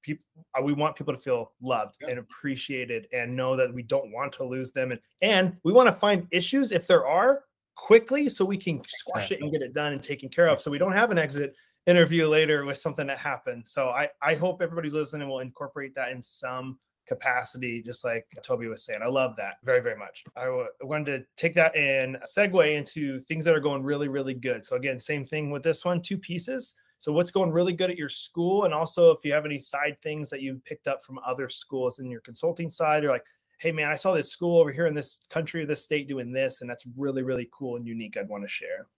[0.03, 0.25] people,
[0.59, 4.33] uh, we want people to feel loved and appreciated and know that we don't want
[4.35, 8.45] to lose them, and and we want to find issues if there are quickly so
[8.45, 9.37] we can squash exactly.
[9.37, 11.55] it and get it done and taken care of so we don't have an exit
[11.87, 13.65] interview later with something that happened.
[13.67, 18.69] So i i hope everybody's listening will incorporate that in some capacity just like toby
[18.69, 19.01] was saying.
[19.03, 20.25] I love that very very much.
[20.37, 20.49] I
[20.83, 24.65] wanted to take that and segue into things that are going really really good.
[24.65, 27.99] So again same thing with this one two pieces so what's going really good at
[27.99, 31.19] your school and also if you have any side things that you've picked up from
[31.27, 33.25] other schools in your consulting side or like
[33.63, 36.33] hey man, I saw this school over here in this country or this state doing
[36.33, 38.17] this, and that's really, really cool and unique.
[38.17, 38.89] I'd want to share.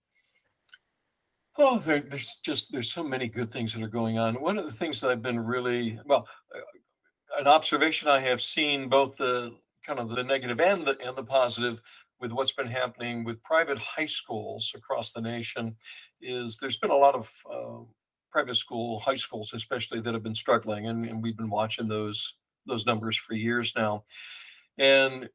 [1.59, 4.41] Oh, there, there's just there's so many good things that are going on.
[4.41, 6.27] One of the things that I've been really well,
[7.39, 9.55] an observation I have seen both the
[9.87, 11.83] kind of the negative and the and the positive
[12.21, 15.77] with what's been happening with private high schools across the nation
[16.21, 17.85] is there's been a lot of uh,
[18.31, 22.35] private school high schools especially that have been struggling and, and we've been watching those
[22.67, 24.05] those numbers for years now
[24.79, 25.29] and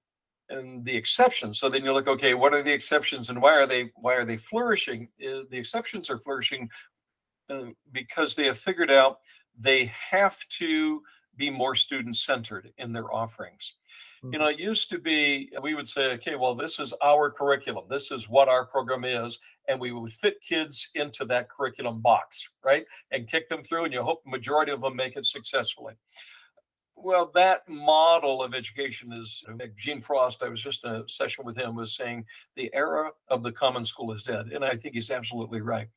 [0.49, 1.59] and the exceptions.
[1.59, 4.25] So then you look, okay, what are the exceptions and why are they why are
[4.25, 5.09] they flourishing?
[5.21, 6.69] Uh, the exceptions are flourishing
[7.49, 9.19] uh, because they have figured out
[9.57, 11.01] they have to
[11.35, 13.75] be more student centered in their offerings.
[14.23, 14.33] Mm-hmm.
[14.33, 17.85] You know, it used to be we would say, okay, well, this is our curriculum.
[17.89, 22.49] This is what our program is, and we would fit kids into that curriculum box,
[22.63, 25.93] right, and kick them through, and you hope the majority of them make it successfully.
[27.01, 29.41] Well, that model of education is
[29.77, 30.43] Gene Frost.
[30.43, 32.25] I was just in a session with him, was saying
[32.57, 34.47] the era of the common school is dead.
[34.47, 35.87] And I think he's absolutely right.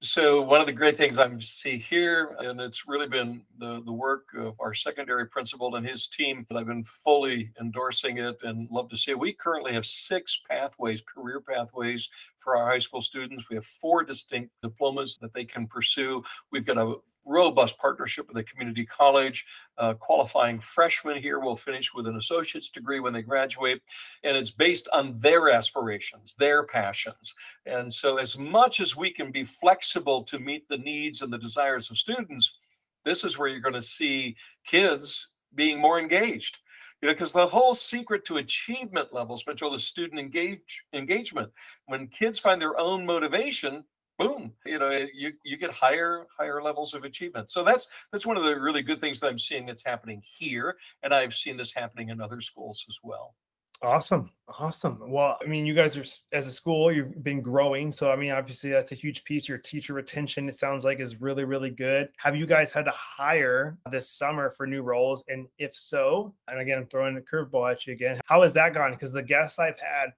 [0.00, 3.92] So one of the great things I see here, and it's really been the, the
[3.92, 8.70] work of our secondary principal and his team that I've been fully endorsing it and
[8.70, 9.18] love to see it.
[9.18, 13.48] We currently have six pathways, career pathways for our high school students.
[13.48, 16.22] We have four distinct diplomas that they can pursue.
[16.50, 19.44] We've got a robust partnership with a community college.
[19.76, 23.82] Uh, qualifying freshmen here will finish with an associate's degree when they graduate.
[24.24, 27.34] And it's based on their aspirations, their passions.
[27.66, 31.38] And so, as much as we can be flexible to meet the needs and the
[31.38, 32.58] desires of students,
[33.04, 36.58] this is where you're going to see kids being more engaged
[37.00, 41.50] you know, because the whole secret to achievement levels, Mitchell, is student engage, engagement.
[41.86, 43.84] When kids find their own motivation,
[44.18, 47.50] boom, you know, you you get higher higher levels of achievement.
[47.50, 50.76] So that's that's one of the really good things that I'm seeing that's happening here,
[51.02, 53.34] and I've seen this happening in other schools as well.
[53.80, 54.30] Awesome.
[54.58, 54.98] Awesome.
[55.06, 57.92] Well, I mean, you guys are as a school, you've been growing.
[57.92, 59.46] So, I mean, obviously, that's a huge piece.
[59.46, 62.08] Your teacher retention, it sounds like, is really, really good.
[62.16, 65.22] Have you guys had to hire this summer for new roles?
[65.28, 68.74] And if so, and again, I'm throwing a curveball at you again, how has that
[68.74, 68.92] gone?
[68.92, 70.12] Because the guests I've had,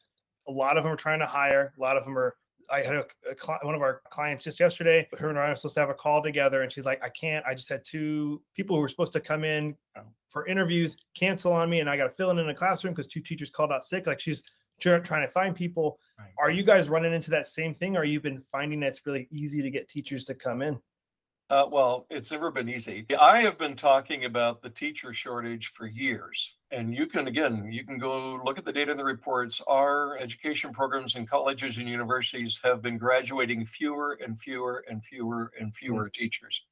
[0.48, 2.36] a lot of them are trying to hire, a lot of them are
[2.72, 5.09] I had a, a one of our clients just yesterday.
[5.18, 7.44] Her and I were supposed to have a call together, and she's like, "I can't.
[7.46, 10.02] I just had two people who were supposed to come in oh.
[10.28, 13.09] for interviews cancel on me, and I got to fill in in a classroom because
[13.09, 14.06] two teachers called out sick.
[14.06, 14.42] Like she's
[14.80, 15.98] trying to find people.
[16.18, 16.28] Right.
[16.38, 17.96] Are you guys running into that same thing?
[17.96, 20.78] Or you've been finding that it's really easy to get teachers to come in?
[21.50, 23.06] Uh, well, it's never been easy.
[23.18, 27.85] I have been talking about the teacher shortage for years and you can again you
[27.85, 29.61] can go look at the data in the reports.
[29.66, 35.52] Our education programs in colleges and universities have been graduating fewer and fewer and fewer
[35.59, 36.22] and fewer mm-hmm.
[36.22, 36.62] teachers.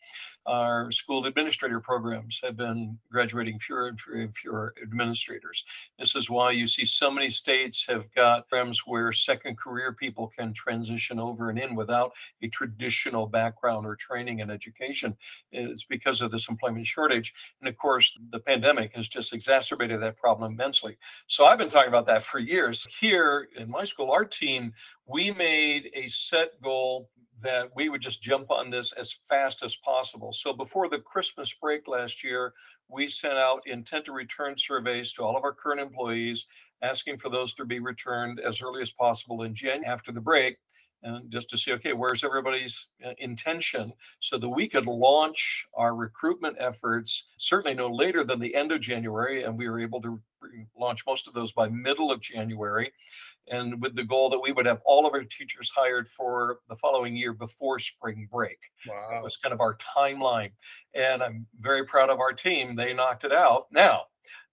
[0.47, 5.65] Our school administrator programs have been graduating fewer and fewer and fewer administrators.
[5.99, 10.29] This is why you see so many states have got programs where second career people
[10.29, 15.17] can transition over and in without a traditional background or training in education.
[15.51, 17.35] It's because of this employment shortage.
[17.61, 20.99] And of course the pandemic has just exacerbated that problem immensely.
[21.27, 22.87] So I've been talking about that for years.
[23.01, 24.73] Here in my school, our team,
[25.07, 27.09] we made a set goal
[27.41, 30.33] that we would just jump on this as fast as possible.
[30.33, 32.53] So before the Christmas break last year,
[32.89, 36.47] we sent out intent to return surveys to all of our current employees,
[36.83, 40.57] asking for those to be returned as early as possible in January after the break
[41.03, 45.95] and just to see, okay, where's everybody's uh, intention so that we could launch our
[45.95, 49.45] recruitment efforts certainly no later than the end of January.
[49.45, 50.21] And we were able to
[50.77, 52.93] launch most of those by middle of January.
[53.51, 56.77] And with the goal that we would have all of our teachers hired for the
[56.77, 58.59] following year before spring break.
[58.89, 59.09] Wow.
[59.13, 60.51] That was kind of our timeline.
[60.95, 62.75] And I'm very proud of our team.
[62.75, 63.67] They knocked it out.
[63.71, 64.03] Now,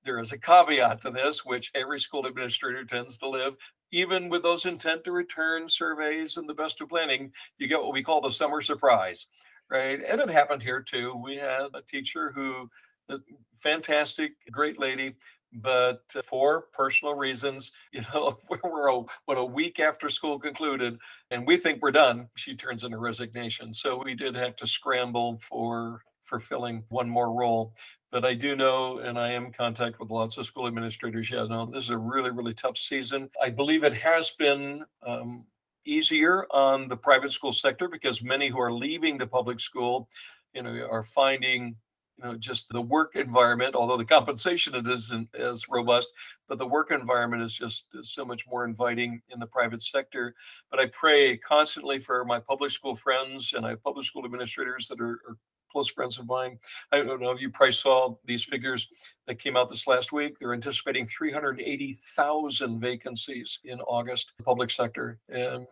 [0.06, 3.58] there is a caveat to this, which every school administrator tends to live
[3.96, 7.94] even with those intent to return surveys and the best of planning, you get what
[7.94, 9.28] we call the summer surprise,
[9.72, 10.02] right?
[10.06, 11.16] And it happened here too.
[11.24, 12.70] We had a teacher who,
[13.10, 13.20] uh,
[13.56, 15.16] fantastic, great lady,
[15.54, 20.98] but for personal reasons, you know, we're a, when a week after school concluded
[21.32, 23.74] and we think we're done, she turns in a resignation.
[23.74, 27.74] So we did have to scramble for fulfilling one more role.
[28.12, 31.30] But I do know, and I am in contact with lots of school administrators.
[31.30, 33.30] Yeah, no, this is a really, really tough season.
[33.42, 35.46] I believe it has been um,
[35.86, 40.08] easier on the private school sector because many who are leaving the public school,
[40.54, 41.76] you know, are finding
[42.18, 46.10] you know just the work environment although the compensation it isn't as robust
[46.48, 50.34] but the work environment is just is so much more inviting in the private sector
[50.72, 54.88] but i pray constantly for my public school friends and i have public school administrators
[54.88, 55.38] that are, are
[55.76, 56.58] close friends of mine.
[56.94, 58.88] I don't know if you probably saw these figures
[59.28, 60.40] that came out this last week.
[60.40, 65.20] They're anticipating 380,000 vacancies in August, the public sector.
[65.28, 65.68] And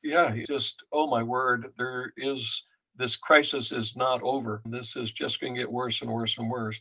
[0.00, 2.62] yeah, just, oh my word, there is
[2.94, 4.62] this crisis is not over.
[4.64, 6.80] This is just going to get worse and worse and worse.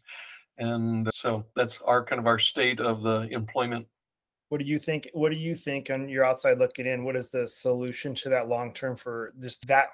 [0.60, 3.88] And so that's our kind of our state of the employment
[4.50, 7.30] what do you think what do you think on your outside looking in what is
[7.30, 9.90] the solution to that long term for just that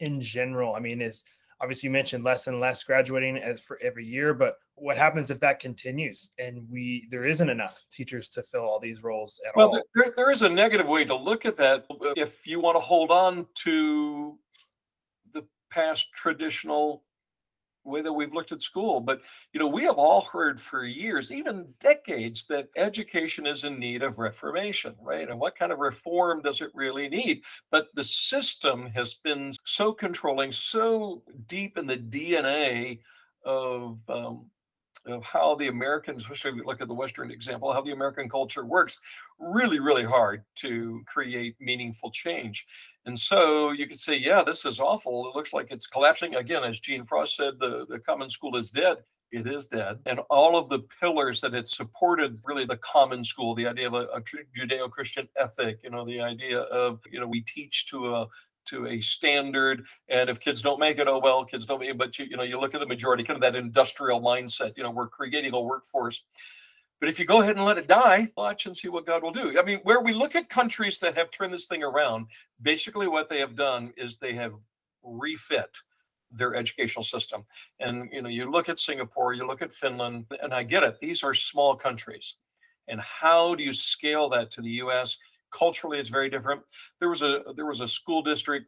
[0.00, 1.24] in general i mean is
[1.60, 5.40] obviously you mentioned less and less graduating as for every year but what happens if
[5.40, 9.68] that continues and we there isn't enough teachers to fill all these roles at well
[9.68, 9.82] all?
[9.94, 12.80] There, there is a negative way to look at that uh, if you want to
[12.80, 14.38] hold on to
[15.32, 17.02] the past traditional
[17.88, 19.00] way that we've looked at school.
[19.00, 19.20] But
[19.52, 24.02] you know, we have all heard for years, even decades, that education is in need
[24.02, 25.28] of reformation, right?
[25.28, 27.42] And what kind of reform does it really need?
[27.70, 33.00] But the system has been so controlling, so deep in the DNA
[33.44, 34.46] of um,
[35.06, 38.28] of how the Americans, especially if we look at the Western example, how the American
[38.28, 38.98] culture works,
[39.38, 42.66] really, really hard to create meaningful change.
[43.08, 45.30] And so you could say, yeah, this is awful.
[45.30, 46.34] It looks like it's collapsing.
[46.34, 48.98] Again, as Gene Frost said, the, the common school is dead.
[49.32, 50.00] It is dead.
[50.04, 53.94] And all of the pillars that had supported really the common school, the idea of
[53.94, 58.14] a, a Judeo Christian ethic, you know, the idea of, you know, we teach to
[58.14, 58.26] a
[58.66, 61.96] to a standard and if kids don't make it oh well kids don't make it
[61.96, 64.82] but you, you know you look at the majority kind of that industrial mindset you
[64.82, 66.22] know we're creating a workforce
[67.00, 69.32] but if you go ahead and let it die watch and see what god will
[69.32, 69.58] do.
[69.58, 72.26] I mean where we look at countries that have turned this thing around
[72.62, 74.54] basically what they have done is they have
[75.02, 75.76] refit
[76.30, 77.44] their educational system.
[77.80, 80.98] And you know you look at singapore you look at finland and i get it
[80.98, 82.36] these are small countries.
[82.88, 85.16] And how do you scale that to the us
[85.52, 86.62] culturally it's very different.
[87.00, 88.66] There was a there was a school district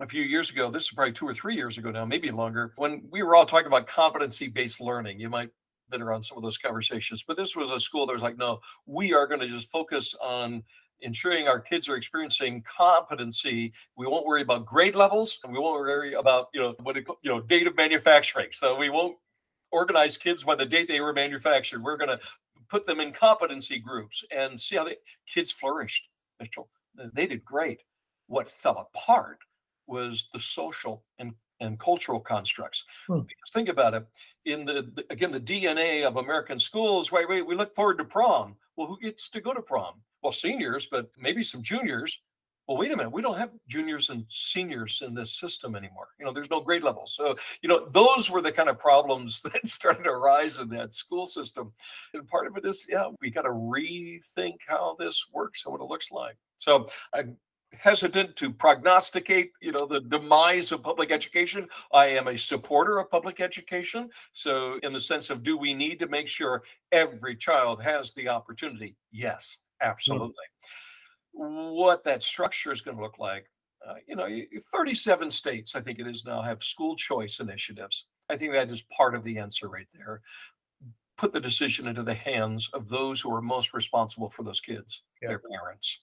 [0.00, 2.72] a few years ago this is probably two or three years ago now maybe longer
[2.76, 5.20] when we were all talking about competency based learning.
[5.20, 5.50] You might
[5.92, 8.60] been around some of those conversations but this was a school that was like no
[8.86, 10.62] we are going to just focus on
[11.00, 15.78] ensuring our kids are experiencing competency we won't worry about grade levels and we won't
[15.78, 19.16] worry about you know what it, you know date of manufacturing so we won't
[19.70, 22.18] organize kids by the date they were manufactured we're going to
[22.72, 26.08] put them in competency groups and see how the kids flourished.
[26.40, 26.70] Mitchell,
[27.12, 27.82] they did great.
[28.28, 29.38] What fell apart
[29.86, 32.84] was the social and, and cultural constructs.
[33.06, 33.20] Hmm.
[33.20, 34.06] Because think about it,
[34.44, 37.28] in the, the, again the DNA of American schools, right?
[37.28, 38.56] We, we look forward to prom.
[38.76, 39.94] Well, who gets to go to prom?
[40.22, 42.22] Well, seniors, but maybe some juniors
[42.68, 46.08] well, wait a minute, we don't have juniors and seniors in this system anymore.
[46.18, 47.06] You know, there's no grade level.
[47.06, 50.94] So, you know, those were the kind of problems that started to arise in that
[50.94, 51.72] school system.
[52.14, 55.80] And part of it is, yeah, we got to rethink how this works and what
[55.80, 56.36] it looks like.
[56.58, 57.36] So I'm
[57.78, 61.68] hesitant to prognosticate, you know, the demise of public education.
[61.92, 64.10] I am a supporter of public education.
[64.32, 66.62] So in the sense of do we need to make sure
[66.92, 68.96] every child has the opportunity?
[69.10, 70.28] Yes, absolutely.
[70.28, 70.66] Mm-hmm
[71.32, 73.50] what that structure is going to look like.
[73.86, 74.28] Uh, you know,
[74.72, 78.06] 37 states, I think it is now, have school choice initiatives.
[78.28, 80.20] I think that is part of the answer right there.
[81.16, 85.02] Put the decision into the hands of those who are most responsible for those kids,
[85.20, 85.28] yeah.
[85.28, 86.00] their parents.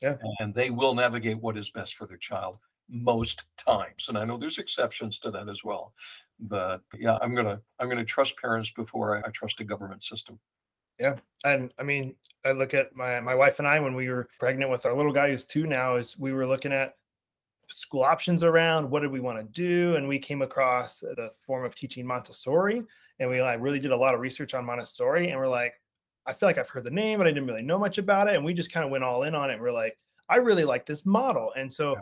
[0.00, 0.16] Yeah.
[0.40, 2.58] And they will navigate what is best for their child.
[2.88, 4.08] most times.
[4.08, 5.94] And I know there's exceptions to that as well.
[6.40, 10.38] But yeah, I'm gonna I'm gonna trust parents before I, I trust a government system.
[10.98, 11.16] Yeah.
[11.44, 14.70] And I mean, I look at my my wife and I when we were pregnant
[14.70, 16.94] with our little guy who's two now, is we were looking at
[17.68, 21.64] school options around what did we want to do and we came across the form
[21.64, 22.82] of teaching montessori
[23.20, 25.74] and we like really did a lot of research on montessori and we're like
[26.26, 28.34] i feel like i've heard the name but i didn't really know much about it
[28.34, 29.96] and we just kind of went all in on it and we're like
[30.28, 32.00] i really like this model and so yeah.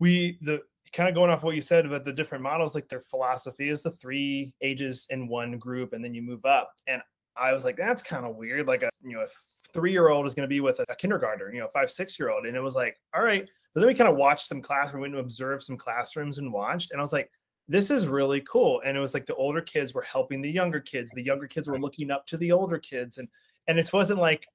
[0.00, 0.60] we the
[0.92, 3.82] kind of going off what you said about the different models like their philosophy is
[3.82, 7.02] the three ages in one group and then you move up and
[7.36, 9.26] i was like that's kind of weird like a you know a
[9.74, 12.18] three year old is going to be with a, a kindergartner you know five six
[12.18, 14.60] year old and it was like all right but then we kind of watched some
[14.60, 16.90] classroom, went to observe some classrooms and watched.
[16.90, 17.30] And I was like,
[17.68, 18.82] this is really cool.
[18.84, 21.12] And it was like the older kids were helping the younger kids.
[21.12, 23.18] The younger kids were looking up to the older kids.
[23.18, 23.28] And
[23.68, 24.46] and it wasn't like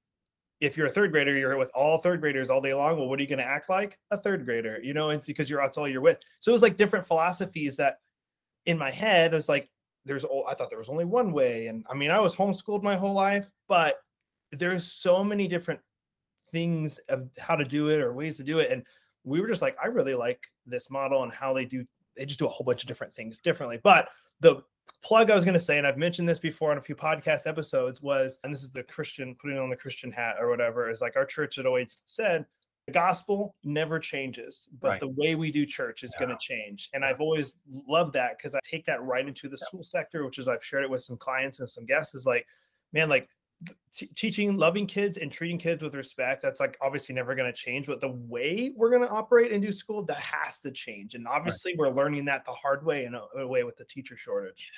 [0.60, 2.98] if you're a third grader, you're with all third graders all day long.
[2.98, 3.98] Well, what are you going to act like?
[4.12, 6.20] A third grader, you know, it's because you're that's all you're with.
[6.40, 8.00] So it was like different philosophies that
[8.66, 9.70] in my head, I was like,
[10.06, 11.68] there's I thought there was only one way.
[11.68, 13.96] And I mean, I was homeschooled my whole life, but
[14.52, 15.80] there's so many different
[16.52, 18.72] things of how to do it or ways to do it.
[18.72, 18.84] And
[19.24, 21.86] we were just like, I really like this model and how they do,
[22.16, 23.80] they just do a whole bunch of different things differently.
[23.84, 24.10] But
[24.40, 24.64] the
[25.04, 27.46] plug I was going to say, and I've mentioned this before on a few podcast
[27.46, 31.02] episodes, was, and this is the Christian putting on the Christian hat or whatever, is
[31.02, 32.46] like our church had always said,
[32.88, 35.00] the gospel never changes, but right.
[35.00, 36.26] the way we do church is yeah.
[36.26, 36.90] going to change.
[36.94, 40.38] And I've always loved that because I take that right into the school sector, which
[40.38, 42.46] is I've shared it with some clients and some guests, is like,
[42.92, 43.30] man, like
[43.94, 47.58] t- teaching loving kids and treating kids with respect that's like obviously never going to
[47.58, 51.16] change but the way we're going to operate and do school that has to change
[51.16, 51.80] and obviously right.
[51.80, 54.72] we're learning that the hard way in uh, a, a way with the teacher shortage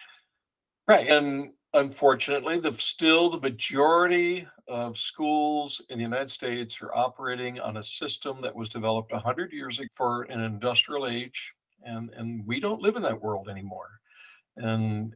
[0.87, 7.59] right and unfortunately the still the majority of schools in the united states are operating
[7.59, 12.45] on a system that was developed 100 years ago for an industrial age and and
[12.45, 13.89] we don't live in that world anymore
[14.57, 15.15] and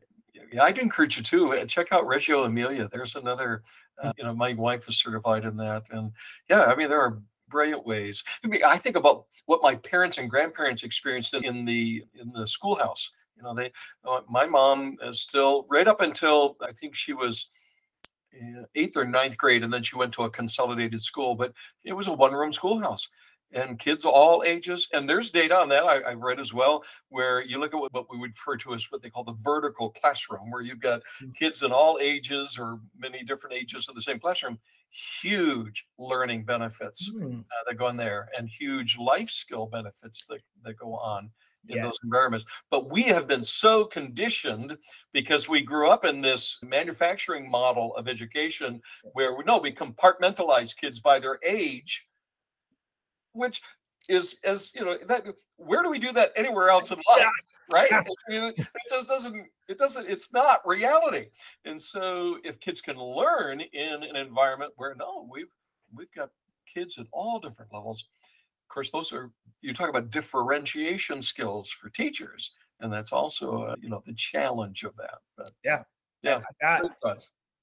[0.62, 2.90] I'd encourage you to uh, check out Reggio Emilia.
[2.92, 3.64] There's another,
[4.02, 6.12] uh, you know, my wife is certified in that, and
[6.50, 8.24] yeah, I mean there are brilliant ways.
[8.44, 12.48] I mean, I think about what my parents and grandparents experienced in the in the
[12.48, 13.12] schoolhouse.
[13.38, 13.72] You know, they,
[14.06, 17.48] uh, my mom is still right up until I think she was
[18.36, 21.94] uh, eighth or ninth grade, and then she went to a consolidated school, but it
[21.94, 23.08] was a one room schoolhouse
[23.52, 24.88] and kids all ages.
[24.94, 27.94] And there's data on that I, have read as well, where you look at what,
[27.94, 31.02] what, we would refer to as what they call the vertical classroom, where you've got
[31.24, 31.34] mm.
[31.36, 34.60] kids in all ages or many different ages of the same classroom.
[35.22, 37.40] Huge learning benefits mm.
[37.40, 41.30] uh, that go in there, and huge life skill benefits that, that go on
[41.68, 41.86] in yes.
[41.86, 42.46] those environments.
[42.72, 44.78] But we have been so conditioned
[45.14, 48.82] because we grew up in this manufacturing model of education
[49.14, 52.08] where we know we compartmentalize kids by their age
[53.34, 53.62] which
[54.08, 55.24] is as you know that
[55.58, 57.28] where do we do that anywhere else in life
[57.72, 57.92] right?
[57.92, 61.28] I mean, it just doesn't it doesn't it's not reality.
[61.66, 65.52] And so if kids can learn in an environment where no we've
[65.96, 66.30] we've got
[66.72, 68.02] kids at all different levels
[68.64, 73.76] of course those are you talk about differentiation skills for teachers and that's also uh,
[73.82, 75.84] you know the challenge of that but yeah.
[76.22, 76.42] Yeah.
[76.62, 76.84] That,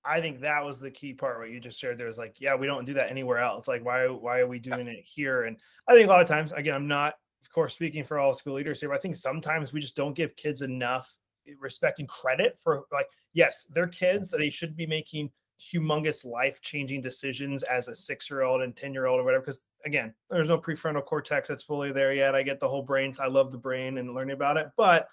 [0.07, 1.99] I think that was the key part what you just shared.
[1.99, 3.67] There was like, yeah, we don't do that anywhere else.
[3.67, 5.45] Like, why why are we doing it here?
[5.45, 5.57] And
[5.89, 8.55] I think a lot of times, again, I'm not, of course, speaking for all school
[8.55, 11.15] leaders here, but I think sometimes we just don't give kids enough
[11.49, 14.31] eh, respect and credit for like, yes, they're kids.
[14.31, 15.31] They should be making
[15.61, 19.43] humongous life changing decisions as a six year old and 10 year old or whatever.
[19.43, 22.35] Because again, there's no prefrontal cortex that's fully there yet.
[22.35, 23.15] I get the whole brain.
[23.21, 24.69] I love the brain and learning about it.
[24.77, 25.09] But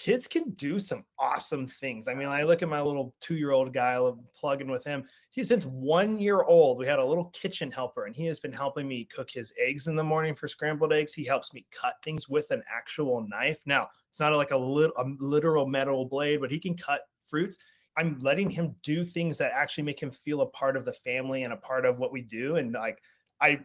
[0.00, 2.08] kids can do some awesome things.
[2.08, 5.04] I mean, I look at my little two year old guy, I plugging with him.
[5.30, 8.52] He since one year old, we had a little kitchen helper, and he has been
[8.52, 11.12] helping me cook his eggs in the morning for scrambled eggs.
[11.12, 13.58] He helps me cut things with an actual knife.
[13.66, 17.58] Now, it's not like a, little, a literal metal blade, but he can cut fruits.
[17.98, 21.42] I'm letting him do things that actually make him feel a part of the family
[21.42, 22.56] and a part of what we do.
[22.56, 23.02] And like,
[23.42, 23.60] I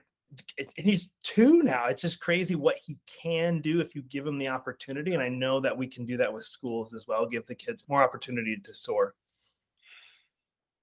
[0.58, 1.86] and he's two now.
[1.88, 5.14] It's just crazy what he can do if you give him the opportunity.
[5.14, 7.86] And I know that we can do that with schools as well, give the kids
[7.88, 9.16] more opportunity to soar.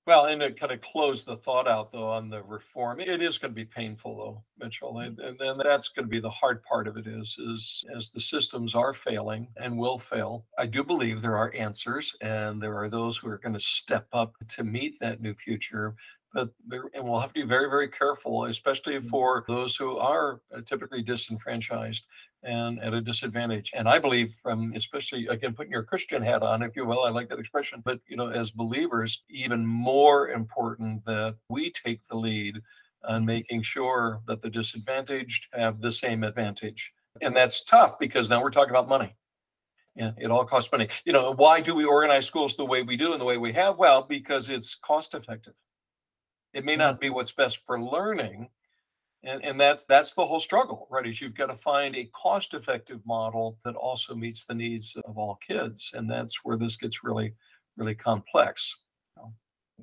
[0.04, 3.38] Well, and to kind of close the thought out though on the reform, it is
[3.38, 6.88] going to be painful though, Mitchell, and, then that's going to be the hard part
[6.88, 10.44] of it is is as the systems are failing and will fail.
[10.58, 14.08] I do believe there are answers, and there are those who are going to step
[14.12, 15.94] up to meet that new future
[16.34, 16.50] and
[17.04, 19.08] we'll have to be very very careful especially mm-hmm.
[19.08, 22.06] for those who are uh, typically disenfranchised
[22.42, 26.62] and at a disadvantage and i believe from especially again putting your christian hat on
[26.62, 31.04] if you will i like that expression but you know as believers even more important
[31.04, 32.58] that we take the lead
[33.04, 38.42] on making sure that the disadvantaged have the same advantage And that's tough because now
[38.42, 39.14] we're talking about money.
[39.94, 40.88] Yeah, it all costs money.
[41.04, 43.52] You know, why do we organize schools the way we do and the way we
[43.52, 43.76] have?
[43.76, 45.52] Well, because it's cost effective.
[46.52, 48.48] It may not be what's best for learning.
[49.24, 51.06] And, and that's that's the whole struggle, right?
[51.06, 55.38] Is you've got to find a cost-effective model that also meets the needs of all
[55.46, 55.92] kids.
[55.94, 57.34] And that's where this gets really,
[57.76, 58.78] really complex.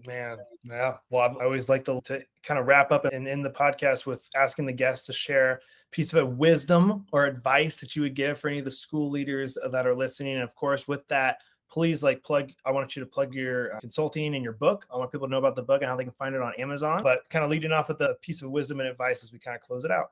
[0.08, 0.96] Man, yeah.
[1.10, 4.26] Well, I always like to, to kind of wrap up and end the podcast with
[4.34, 5.60] asking the guests to share a
[5.92, 9.58] piece of wisdom or advice that you would give for any of the school leaders
[9.72, 10.36] that are listening.
[10.36, 11.40] And of course, with that,
[11.70, 14.86] please like plug i want you to plug your uh, consulting and your book.
[14.94, 16.54] I want people to know about the book and how they can find it on
[16.58, 17.04] amazon.
[17.04, 19.56] But kind of leading off with a piece of wisdom and advice as we kind
[19.56, 20.12] of close it out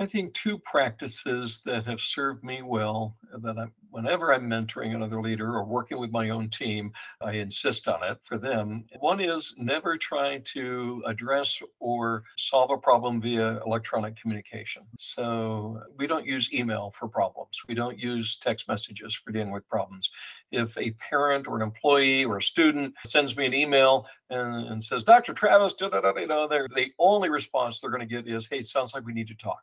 [0.00, 4.94] I think two practices that have served me well uh, that I'm whenever I'm mentoring
[4.94, 8.84] another leader or working with my own team, I insist on it for them.
[9.00, 14.82] One is never try to address or solve a problem via electronic communication.
[14.98, 17.60] So we don't use email for problems.
[17.66, 20.10] We don't use text messages for dealing with problems.
[20.52, 24.82] If a parent or an employee or a student sends me an email and, and
[24.82, 25.32] says, Dr.
[25.32, 29.12] Travis, da, da, the only response they're going to get is, hey, sounds like we
[29.12, 29.62] need to talk.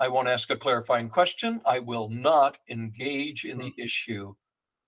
[0.00, 1.60] I won't ask a clarifying question.
[1.66, 3.80] I will not engage in the mm-hmm.
[3.80, 4.34] issue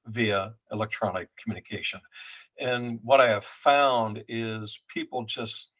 [0.07, 2.01] via electronic communication.
[2.59, 5.71] And what I have found is people just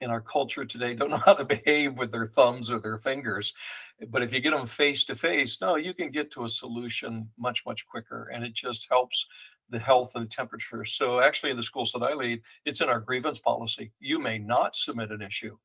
[0.00, 3.54] in our culture today don't know how to behave with their thumbs or their fingers.
[4.08, 7.30] But if you get them face to face, no, you can get to a solution
[7.38, 8.30] much, much quicker.
[8.32, 9.26] And it just helps
[9.68, 10.84] the health and temperature.
[10.84, 13.90] So actually in the schools that I lead, it's in our grievance policy.
[13.98, 15.56] You may not submit an issue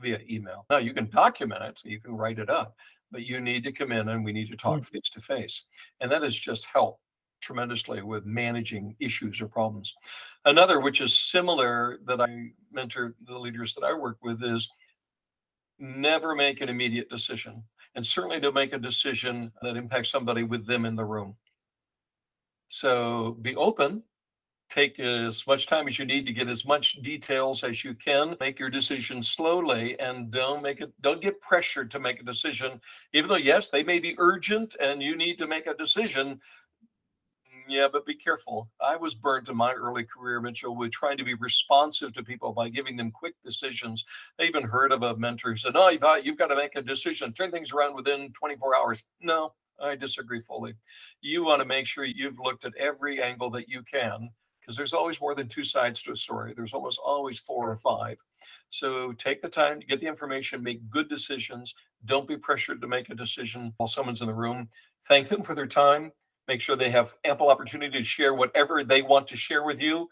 [0.00, 0.64] via email.
[0.70, 2.76] Now you can document it, you can write it up,
[3.10, 5.64] but you need to come in and we need to talk face to face.
[6.00, 7.00] And that has just helped
[7.40, 9.94] tremendously with managing issues or problems.
[10.44, 14.68] Another, which is similar that I mentor the leaders that I work with, is
[15.78, 17.62] never make an immediate decision.
[17.94, 21.36] And certainly don't make a decision that impacts somebody with them in the room.
[22.68, 24.02] So be open
[24.68, 28.36] take as much time as you need to get as much details as you can.
[28.40, 32.80] Make your decision slowly and don't make it don't get pressured to make a decision.
[33.12, 36.40] Even though yes they may be urgent and you need to make a decision.
[37.66, 38.70] Yeah but be careful.
[38.80, 42.52] I was burnt in my early career mitchell with trying to be responsive to people
[42.52, 44.04] by giving them quick decisions.
[44.38, 46.76] I even heard of a mentor who said oh you've got, you've got to make
[46.76, 47.32] a decision.
[47.32, 49.04] Turn things around within 24 hours.
[49.20, 50.74] No I disagree fully.
[51.20, 54.30] You want to make sure you've looked at every angle that you can
[54.68, 56.52] because there's always more than two sides to a story.
[56.54, 58.18] There's almost always four or five.
[58.68, 61.74] So take the time to get the information, make good decisions.
[62.04, 64.68] Don't be pressured to make a decision while someone's in the room.
[65.06, 66.12] Thank them for their time.
[66.48, 70.06] Make sure they have ample opportunity to share whatever they want to share with you.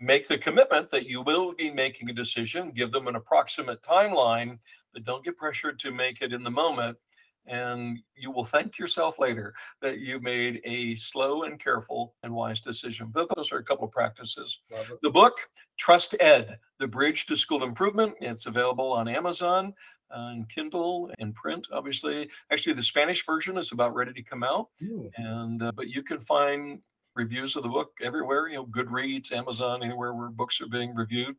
[0.00, 2.72] Make the commitment that you will be making a decision.
[2.72, 4.58] Give them an approximate timeline,
[4.92, 6.98] but don't get pressured to make it in the moment
[7.46, 12.60] and you will thank yourself later that you made a slow and careful and wise
[12.60, 13.08] decision.
[13.12, 14.60] But those are a couple of practices.
[15.02, 15.34] The book,
[15.78, 19.74] TrustEd, The Bridge to School Improvement, it's available on Amazon
[20.10, 22.28] and Kindle and print, obviously.
[22.50, 24.68] Actually, the Spanish version is about ready to come out.
[24.82, 25.10] Ooh.
[25.16, 26.80] And uh, but you can find
[27.14, 31.36] reviews of the book everywhere, you know, Goodreads, Amazon, anywhere where books are being reviewed.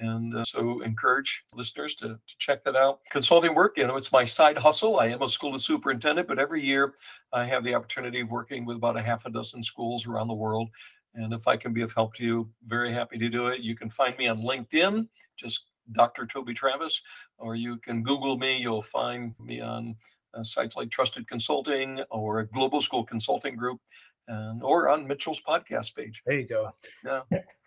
[0.00, 3.00] And uh, so encourage listeners to, to check that out.
[3.10, 4.98] Consulting work, you know, it's my side hustle.
[4.98, 6.94] I am a school superintendent, but every year
[7.34, 10.34] I have the opportunity of working with about a half a dozen schools around the
[10.34, 10.70] world.
[11.14, 13.60] And if I can be of help to you, very happy to do it.
[13.60, 15.06] You can find me on LinkedIn,
[15.38, 16.24] just Dr.
[16.26, 17.02] Toby Travis,
[17.36, 18.56] or you can Google me.
[18.56, 19.96] You'll find me on
[20.32, 23.80] uh, sites like Trusted Consulting or Global School Consulting Group,
[24.28, 26.22] and or on Mitchell's podcast page.
[26.24, 26.70] There you go.
[27.04, 27.22] Yeah.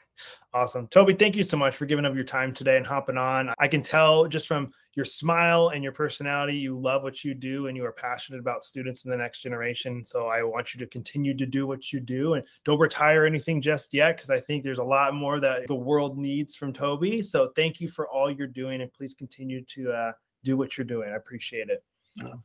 [0.54, 0.88] Awesome.
[0.88, 3.54] Toby, thank you so much for giving up your time today and hopping on.
[3.60, 7.68] I can tell just from your smile and your personality, you love what you do
[7.68, 10.06] and you are passionate about students in the next generation.
[10.06, 13.62] So I want you to continue to do what you do and don't retire anything
[13.62, 17.24] just yet because I think there's a lot more that the world needs from Toby.
[17.24, 20.12] So thank you for all you're doing and please continue to uh,
[20.44, 21.10] do what you're doing.
[21.10, 21.84] I appreciate it.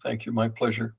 [0.03, 0.33] thank you.
[0.33, 0.95] My pleasure.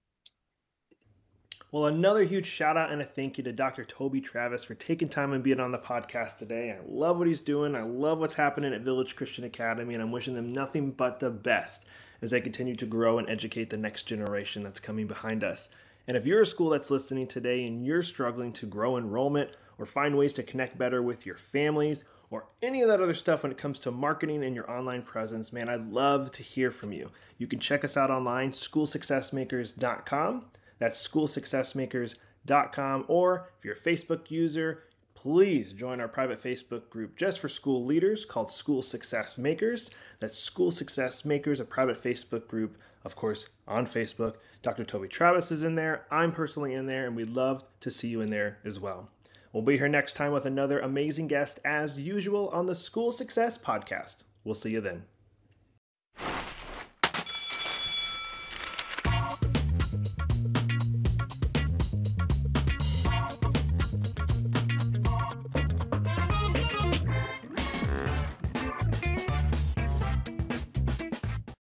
[1.71, 3.85] Well, another huge shout out and a thank you to Dr.
[3.85, 6.71] Toby Travis for taking time and being on the podcast today.
[6.71, 7.75] I love what he's doing.
[7.75, 11.29] I love what's happening at Village Christian Academy, and I'm wishing them nothing but the
[11.29, 11.85] best
[12.23, 15.69] as they continue to grow and educate the next generation that's coming behind us.
[16.07, 19.85] And if you're a school that's listening today and you're struggling to grow enrollment or
[19.85, 23.51] find ways to connect better with your families or any of that other stuff when
[23.51, 27.11] it comes to marketing and your online presence, man, I'd love to hear from you.
[27.37, 30.45] You can check us out online, schoolsuccessmakers.com.
[30.79, 33.05] That's schoolsuccessmakers.com.
[33.07, 37.85] Or if you're a Facebook user, please join our private Facebook group just for school
[37.85, 39.91] leaders called School Success Makers.
[40.19, 44.35] That's School Success Makers, a private Facebook group, of course, on Facebook.
[44.61, 44.85] Dr.
[44.85, 46.05] Toby Travis is in there.
[46.09, 49.09] I'm personally in there, and we'd love to see you in there as well.
[49.51, 53.57] We'll be here next time with another amazing guest as usual on the School Success
[53.57, 54.17] Podcast.
[54.43, 55.03] We'll see you then.